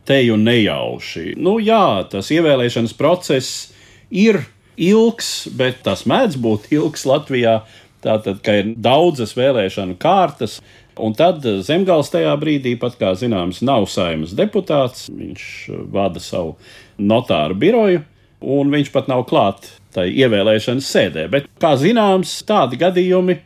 teju 0.08 0.38
nejauši? 0.40 1.34
Nu, 1.40 1.58
jā, 1.64 2.04
tas 2.12 2.32
ievēlēšanas 2.34 2.96
process 2.98 3.74
ir 4.10 4.42
ilgs, 4.78 5.48
bet 5.58 5.82
tas 5.86 6.06
mēdz 6.10 6.40
būt 6.42 6.72
ilgs 6.76 7.06
Latvijā. 7.10 7.62
Tātad, 8.06 8.40
ka 8.46 8.54
ir 8.60 8.76
daudzas 8.78 9.34
vēlēšanu 9.36 9.98
kārtas, 10.00 10.60
un 11.02 11.16
tad 11.18 11.44
Zemgals 11.66 12.12
tajā 12.14 12.36
brīdī, 12.40 12.76
pat 12.80 12.96
kā 13.00 13.16
zināms, 13.18 13.64
nav 13.66 13.88
saimnes 13.90 14.36
deputāts. 14.38 15.08
Viņš 15.10 15.48
vada 15.94 16.22
savu 16.24 16.56
notāru 16.98 17.58
biroju, 17.58 18.04
un 18.46 18.72
viņš 18.74 18.94
pat 18.94 19.10
nav 19.10 19.26
klāt 19.30 19.72
tai 19.98 20.12
ievēlēšanas 20.14 20.92
sēdē. 20.94 21.26
Bet, 21.34 21.50
kā 21.62 21.74
zināms, 21.80 22.36
tādi 22.48 22.78
gadījumi, 22.80 23.40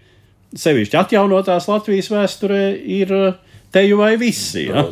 sevišķi 0.59 0.99
atjaunotās 0.99 1.69
Latvijas 1.71 2.11
vēsturē, 2.11 2.65
ir 2.75 3.15
teju 3.73 4.01
vai 4.01 4.15
visi. 4.21 4.67
Ja? 4.69 4.85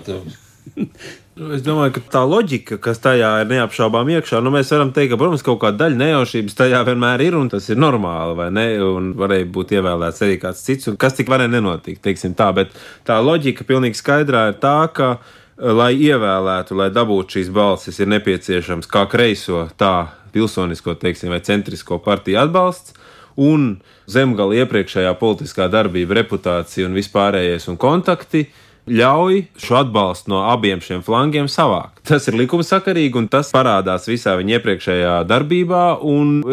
Nu, 1.39 1.53
es 1.55 1.61
domāju, 1.63 1.93
ka 1.95 2.01
tā 2.11 2.21
loģika, 2.27 2.75
kas 2.83 2.99
tajā 2.99 3.29
ir 3.39 3.47
neapšaubām 3.47 4.09
iekšā, 4.11 4.41
nu, 4.43 4.51
mēs 4.51 4.73
varam 4.73 4.89
teikt, 4.91 5.13
ka, 5.13 5.19
protams, 5.21 5.43
kaut 5.45 5.61
kāda 5.61 5.85
daļa 5.85 5.99
nejaušības 6.01 6.57
tajā 6.59 6.81
vienmēr 6.89 7.23
ir, 7.23 7.37
un 7.39 7.47
tas 7.51 7.69
ir 7.71 7.79
normāli, 7.79 8.35
vai 8.35 8.49
ne? 8.51 8.65
Un 8.83 9.13
varēja 9.19 9.47
būt 9.55 9.71
ievēlēts 9.77 10.25
arī 10.27 10.35
kāds 10.41 10.65
cits, 10.67 10.89
un 10.91 10.99
kas 10.99 11.15
tik 11.15 11.31
varēja 11.31 11.53
nenotikt, 11.53 12.01
teiksim 12.03 12.35
tā. 12.35 12.49
Bet 12.57 12.75
tā 13.07 13.21
loģika 13.23 13.63
pilnīgi 13.69 14.01
skaidrā 14.01 14.49
ir 14.51 14.59
tā, 14.59 14.75
ka, 14.91 15.13
lai 15.55 15.93
ievēlētu, 15.95 16.75
lai 16.75 16.91
dabūtu 16.95 17.37
šīs 17.37 17.55
balsis, 17.55 18.03
ir 18.03 18.11
nepieciešams 18.17 18.91
kā 18.91 19.07
kreiso, 19.07 19.69
tā 19.79 20.09
pilsonisko, 20.35 20.99
teiksim, 20.99 21.31
vai 21.31 21.39
centrisko 21.39 22.03
partiju 22.03 22.43
atbalsts. 22.43 22.97
Un 23.39 23.77
zemgala 24.11 24.59
iepriekšējā 24.65 25.15
politiskā 25.21 25.69
darbība, 25.71 26.19
reputācija 26.19 26.89
un 26.89 26.99
vispārējais 26.99 27.69
un 27.71 27.79
kontakti 27.79 28.49
ļauj 28.89 29.43
šo 29.61 29.79
atbalstu 29.83 30.33
no 30.33 30.43
abiem 30.49 30.81
šiem 30.83 31.03
flangiem 31.05 31.49
savākt. 31.51 32.01
Tas 32.09 32.27
ir 32.29 32.37
likumsakarīgi, 32.39 33.15
un 33.21 33.29
tas 33.31 33.51
parādās 33.53 34.09
visā 34.09 34.35
viņa 34.39 34.57
iepriekšējā 34.57 35.15
darbībā. 35.29 35.83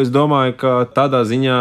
Es 0.03 0.11
domāju, 0.13 0.57
ka 0.61 0.73
tādā 0.93 1.23
ziņā 1.27 1.59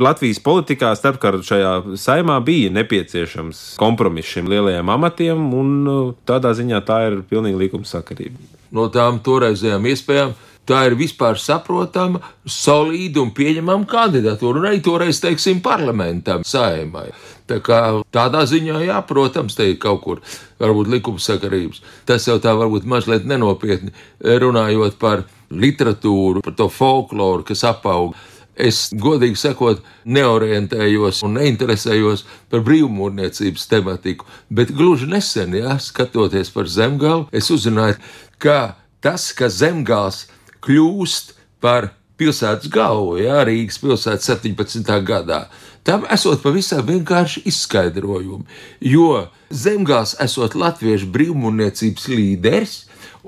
Latvijas 0.00 0.40
politikā 0.40 0.94
starpkaru 0.96 1.42
šajā 1.44 1.72
saimā 2.00 2.38
bija 2.44 2.70
nepieciešams 2.72 3.74
kompromiss 3.80 4.32
šiem 4.32 4.48
lielajiem 4.48 4.88
amatiem, 4.88 5.42
un 5.52 5.74
uh, 5.84 6.14
tādā 6.28 6.54
ziņā 6.56 6.80
tā 6.88 7.02
ir 7.10 7.18
pilnīgi 7.28 7.60
likumsakarība. 7.66 8.40
No 8.72 8.86
tām 8.88 9.20
toreizējām 9.20 9.90
iespējām 9.92 10.32
tā 10.68 10.84
ir 10.88 10.96
vispār 10.98 11.38
saprotama, 11.40 12.20
solīda 12.46 13.22
un 13.22 13.32
pieņemama 13.34 13.88
kandidatūra, 13.90 14.60
un 14.60 14.68
arī 14.70 14.80
toreiz, 14.84 15.20
teiksim, 15.22 15.62
parlamentam, 15.64 16.44
saimai. 16.46 17.10
Tā 17.50 17.58
kā 17.64 17.80
tādā 18.14 18.44
ziņā, 18.48 18.78
jā, 18.86 18.98
protams, 19.06 19.56
te 19.58 19.66
ir 19.72 19.78
kaut 19.82 20.02
kur 20.04 20.20
varbūt 20.62 20.90
likumsakarības. 20.94 21.82
Tas 22.08 22.26
jau 22.28 22.38
tā 22.42 22.54
varbūt 22.58 22.86
mazliet 22.88 23.26
nenopietni 23.28 23.92
runājot 24.22 24.98
par 25.02 25.26
literatūru, 25.52 26.44
par 26.44 26.54
to 26.56 26.68
folkloru, 26.72 27.44
kas 27.48 27.64
apaug. 27.68 28.14
Es, 28.52 28.90
godīgi 28.92 29.38
sakot, 29.40 29.80
neorientējos 30.04 31.22
un 31.24 31.38
neinteresējos 31.38 32.26
par 32.52 32.60
brīvmūrniecības 32.66 33.64
tematiku, 33.70 34.28
bet 34.52 34.74
gluži 34.76 35.08
nesen, 35.08 35.56
jā, 35.56 35.78
skatoties 35.80 36.52
par 36.52 36.68
zemgālu, 36.68 37.24
es 37.32 37.48
uzzināju, 37.50 37.96
ka 38.36 38.58
tas, 39.02 39.30
ka 39.32 39.48
zemgāls 39.48 40.26
kļūst 40.62 41.34
par 41.62 41.92
pilsētas 42.20 42.70
galvu, 42.70 43.18
jā, 43.22 43.42
Rīgas 43.48 43.80
pilsētas 43.82 44.28
17. 44.30 44.98
gadā, 45.06 45.46
Tam 45.82 46.04
esot 46.14 46.42
pavisam 46.44 46.84
vienkārši 46.86 47.42
izskaidrojumi, 47.50 48.44
jo 48.86 49.24
Zemgāls 49.50 50.14
esot 50.22 50.54
latviešu 50.54 51.08
brīvmūrniecības 51.10 52.04
līderis 52.12 52.76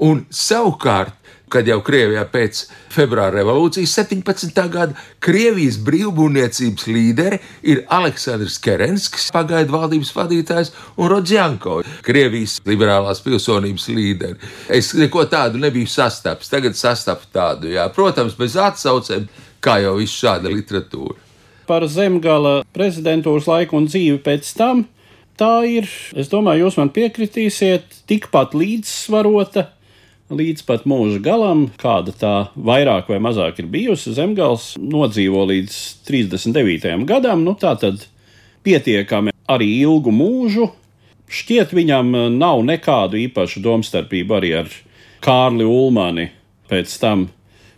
un 0.08 0.22
savukārt 0.30 1.16
kad 1.52 1.68
jau 1.68 1.78
Krievijā 1.84 2.24
pēc 2.30 2.64
februāra 2.94 3.38
revolūcijas 3.38 3.94
17. 4.00 4.60
gada 4.72 4.96
Krievijas 5.24 5.78
brīvbūvniecības 5.86 6.86
līderi 6.90 7.40
ir 7.70 7.82
Aleksandrs 7.94 8.58
Kerenskis, 8.64 9.30
pagaidu 9.34 9.74
valdības 9.76 10.14
vadītājs, 10.16 10.72
un 10.98 11.10
Rodzjanko, 11.12 11.80
Krievijas 12.06 12.60
liberālās 12.68 13.22
pilsonības 13.24 13.90
līderi. 13.92 14.38
Es 14.68 14.92
neko 14.98 15.26
tādu 15.30 15.60
nebiju 15.62 15.90
sastaps, 15.90 16.50
tagad 16.52 16.78
sastapu 16.78 17.28
tādu, 17.34 17.70
jā. 17.74 17.86
Protams, 17.94 18.38
bez 18.38 18.56
atsaucēm, 18.60 19.28
kā 19.64 19.78
jau 19.84 19.98
viss 20.00 20.22
šāda 20.24 20.52
literatūra 20.52 21.22
par 21.64 21.86
zemgala 21.88 22.58
prezidentūras 22.76 23.46
laiku 23.48 23.78
un 23.78 23.88
dzīvi 23.88 24.18
pēc 24.24 24.50
tam. 24.58 24.84
Tā 25.40 25.64
ir, 25.66 25.88
es 26.14 26.28
domāju, 26.30 26.66
jūs 26.68 26.76
man 26.78 26.92
piekritīsiet, 26.94 28.04
tikpat 28.06 28.54
līdzsvarota 28.54 29.70
līdz 30.32 30.64
pat 30.64 30.86
mūža 30.88 31.20
galam, 31.24 31.66
kāda 31.80 32.14
tā 32.16 32.34
vairāk 32.56 33.10
vai 33.12 33.20
mazāk 33.22 33.60
ir 33.60 33.68
bijusi. 33.72 34.14
Zemgals 34.16 34.72
nodzīvo 34.80 35.44
līdz 35.50 35.76
39. 36.08 37.04
gadam, 37.08 37.44
nu 37.44 37.56
tā 37.58 37.74
tad 37.80 38.06
pietiekami 38.64 39.34
arī 39.50 39.68
ilgu 39.84 40.14
mūžu. 40.14 40.70
Šķiet, 41.28 41.72
viņam 41.76 42.12
nav 42.38 42.62
nekādu 42.64 43.18
īpašu 43.20 43.62
domstarpību 43.64 44.36
arī 44.38 44.52
ar 44.62 44.72
Kārli 45.24 45.64
Ulmani 45.68 46.28
pēc 46.68 46.96
tam, 47.00 47.28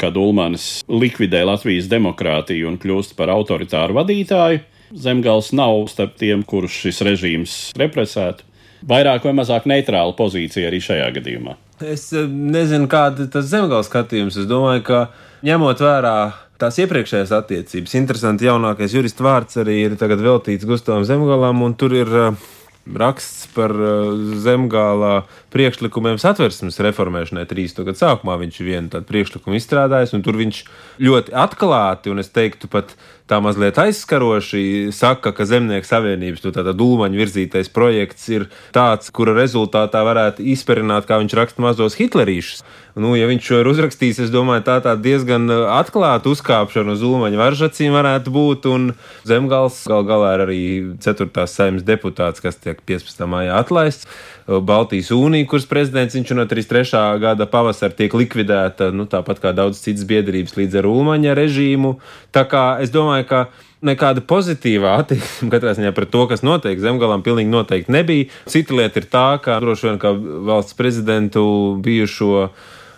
kad 0.00 0.16
Ulmanis 0.18 0.84
likvidē 0.90 1.44
Latvijas 1.46 1.88
demokrātiju 1.90 2.68
un 2.70 2.78
kļūst 2.78 3.16
par 3.18 3.32
autoritāru 3.34 3.96
vadītāju. 3.98 4.62
Zemgals 4.94 5.50
nav 5.56 5.88
starp 5.90 6.14
tiem, 6.20 6.44
kurus 6.46 6.74
šis 6.84 7.02
režīms 7.06 7.56
represētu. 7.78 8.46
Vairāk 8.86 9.24
vai 9.26 9.34
mazāk 9.34 9.66
neitrāla 9.66 10.14
pozīcija 10.14 10.68
arī 10.68 10.82
šajā 10.84 11.08
gadījumā. 11.16 11.56
Es 11.84 12.08
eh, 12.16 12.24
nezinu, 12.26 12.88
kāda 12.88 13.26
ir 13.26 13.30
tas 13.32 13.48
zemgāles 13.50 13.90
skatījums. 13.90 14.38
Es 14.40 14.48
domāju, 14.48 14.84
ka 14.86 15.00
ņemot 15.44 15.82
vērā 15.84 16.16
tās 16.56 16.78
iepriekšējās 16.80 17.34
attiecības, 17.36 17.96
interesanti 17.98 18.46
jaunākais 18.48 18.94
jurista 18.96 19.26
vārds 19.26 19.58
arī 19.60 19.82
ir 19.84 19.96
veltīts 20.00 20.64
Gustavam 20.64 21.04
Zemgalam, 21.04 21.60
un 21.62 21.74
tur 21.76 21.92
ir 21.92 22.08
uh, 22.08 22.46
raksts 22.86 23.48
par 23.54 23.72
uh, 23.74 24.14
zemgālā 24.42 25.24
priekšlikumiem 25.54 26.20
satversmes 26.22 26.78
reformēšanai 26.86 27.46
30. 27.50 27.82
gadu 27.88 27.98
sākumā. 27.98 28.38
Viņš 28.44 28.62
vienu 28.62 28.92
tādu 28.92 29.08
priekšlikumu 29.10 29.58
izstrādājis, 29.58 30.14
un 30.16 30.24
tur 30.26 30.38
viņš 30.38 30.62
ļoti 31.02 31.34
atklāti, 31.34 32.12
un 32.12 32.22
es 32.22 32.30
teiktu 32.30 32.70
pat 32.70 32.94
tā 33.26 33.40
mazliet 33.42 33.78
aizskaroši, 33.82 34.92
saka, 34.94 35.32
ka 35.34 35.46
Zemnieku 35.48 35.88
savienības 35.88 36.44
nu, 36.46 36.52
dūmaņu 36.54 37.18
virzītais 37.18 37.70
projekts 37.74 38.28
ir 38.30 38.46
tāds, 38.74 39.10
kura 39.10 39.34
rezultātā 39.34 40.04
varētu 40.06 40.46
izperināt, 40.54 41.08
kā 41.08 41.18
viņš 41.22 41.34
raksta 41.38 41.64
mazos 41.64 41.98
hitlerīšus. 41.98 42.62
Nu, 42.96 43.10
ja 43.12 43.26
viņš 43.28 43.44
šo 43.44 43.58
ir 43.60 43.68
uzrakstījis, 43.68 44.22
es 44.24 44.30
domāju, 44.32 44.62
tā, 44.64 44.78
tā 44.80 44.94
diezgan 44.96 45.50
uh, 45.52 45.66
atklāta 45.76 46.30
uzkāpšana 46.32 46.94
uz 46.94 47.02
Ulmaņa 47.04 47.36
varžacīm 47.36 47.92
varētu 47.92 48.32
būt. 48.32 48.68
Un 48.72 48.86
Zemgals 49.28 49.82
gal 49.84 50.06
galā 50.08 50.30
ir 50.38 50.44
arī 50.46 50.60
4. 51.04 51.28
saimnes 51.44 51.84
deputāts, 51.84 52.40
kas 52.40 52.56
tiek 52.56 52.80
15. 52.88 53.20
maijā 53.28 53.58
atlaists. 53.60 54.08
Uh, 54.46 54.62
Baltijas 54.64 55.10
Unija, 55.12 55.44
kuras 55.50 55.68
prezidents 55.68 56.16
viņš 56.16 56.32
no 56.38 56.46
33. 56.48 57.02
gada 57.20 57.44
pavasara 57.52 57.92
tiek 57.98 58.16
likvidēta, 58.16 58.88
nu, 58.96 59.04
tāpat 59.04 59.42
kā 59.44 59.52
daudz 59.52 59.82
citas 59.84 60.08
biedrības 60.08 60.56
līdz 60.56 60.78
ar 60.80 60.88
Ulmaņa 60.88 61.36
režīmu. 61.36 61.98
Tā 62.32 62.46
kā 62.48 62.64
es 62.80 62.94
domāju, 62.94 63.28
ka 63.28 63.42
nekāda 63.84 64.24
pozitīvā 64.24 64.94
attieksme 65.02 65.50
katrā 65.52 65.76
ziņā 65.76 65.92
pret 65.92 66.08
to, 66.16 66.24
kas 66.32 66.40
notiek 66.46 66.80
zemgalam, 66.80 67.20
pilnīgi 67.26 67.52
noteikti 67.52 67.92
nebija. 67.92 68.30
Cita 68.48 68.80
lieta 68.80 69.04
ir 69.04 69.10
tā, 69.12 69.26
ka 69.44 69.60
droši 69.60 69.90
vien 69.90 70.00
kā 70.00 70.14
valsts 70.16 70.80
prezidentu 70.80 71.44
bijušo 71.84 72.48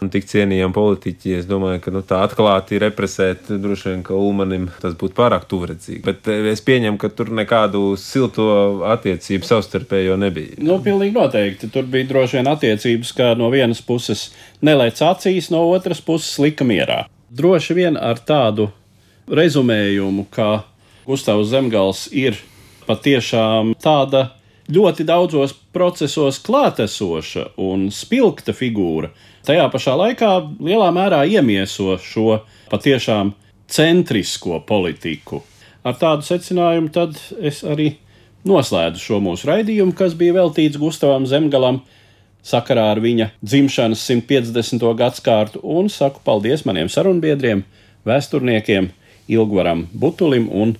un 0.02 0.10
tik 0.12 0.26
cienījami 0.28 0.74
politiķi. 0.74 1.34
Es 1.40 1.48
domāju, 1.48 1.80
ka 1.84 1.92
nu, 1.94 2.02
tā 2.06 2.20
atklāti 2.26 2.80
represēt, 2.82 3.50
droši 3.62 3.90
vien, 3.90 4.04
ka 4.06 4.16
Ulmanim 4.16 4.68
tas 4.82 4.96
būtu 4.98 5.16
pārāk 5.18 5.48
tuvredzīgi. 5.50 6.02
Bet 6.06 6.30
eh, 6.30 6.50
es 6.52 6.62
pieņemu, 6.64 7.00
ka 7.00 7.10
tur 7.14 7.32
nekādu 7.34 7.82
silto 8.00 8.48
attiecību 8.88 9.48
savstarpējo 9.48 10.18
nebija. 10.20 10.58
Nu, 10.62 10.78
pilnīgi 10.84 11.16
noteikti. 11.16 11.70
Tur 11.74 11.88
bija 11.90 12.08
droši 12.12 12.40
vien 12.40 12.50
attiecības, 12.54 13.12
ka 13.18 13.32
no 13.38 13.50
vienas 13.54 13.82
puses 13.84 14.28
nelēc 14.64 15.02
acīs, 15.04 15.50
no 15.54 15.64
otras 15.72 16.02
puses 16.04 16.38
lika 16.42 16.66
mierā. 16.68 17.04
Droši 17.28 17.76
vien 17.76 17.98
ar 18.00 18.20
tādu 18.24 18.70
rezumējumu, 19.28 20.28
ka 20.32 20.62
Gustavs 21.08 21.50
Zemgals 21.52 22.06
ir 22.12 22.38
patiešām 22.88 23.74
tāda 23.80 24.28
ļoti 24.72 25.06
daudzos 25.08 25.54
procesos 25.72 26.40
klātesoša 26.44 27.52
un 27.64 27.88
spilgta 27.94 28.52
figūra, 28.56 29.10
tajā 29.48 29.68
pašā 29.72 29.94
laikā 29.96 30.32
lielā 30.60 30.88
mērā 30.94 31.22
iemieso 31.28 31.96
šo 32.02 32.42
patiešām 32.72 33.32
centrisko 33.68 34.60
politiku. 34.68 35.42
Ar 35.84 35.96
tādu 35.96 36.26
secinājumu 36.26 36.92
tad 36.92 37.16
es 37.40 37.62
arī 37.64 37.94
noslēdzu 38.48 39.02
šo 39.02 39.22
mūsu 39.24 39.48
raidījumu, 39.48 39.94
kas 39.96 40.16
bija 40.18 40.36
veltīts 40.36 40.80
Gustavam 40.80 41.26
Zemgalam 41.28 41.80
sakarā 42.44 42.90
ar 42.92 43.00
viņa 43.04 43.32
dzimšanas 43.42 44.04
150. 44.08 44.84
gadsimtu, 44.98 45.62
un 45.62 45.88
saku 45.92 46.22
paldies 46.24 46.64
maniem 46.68 46.92
sarunbiedriem, 46.92 47.64
vēsturniekiem 48.08 48.92
Ilgvaram 49.28 49.86
Butulim 49.92 50.48
un 50.48 50.76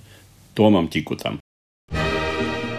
Tomam 0.57 0.89
Čikutam. 0.89 1.37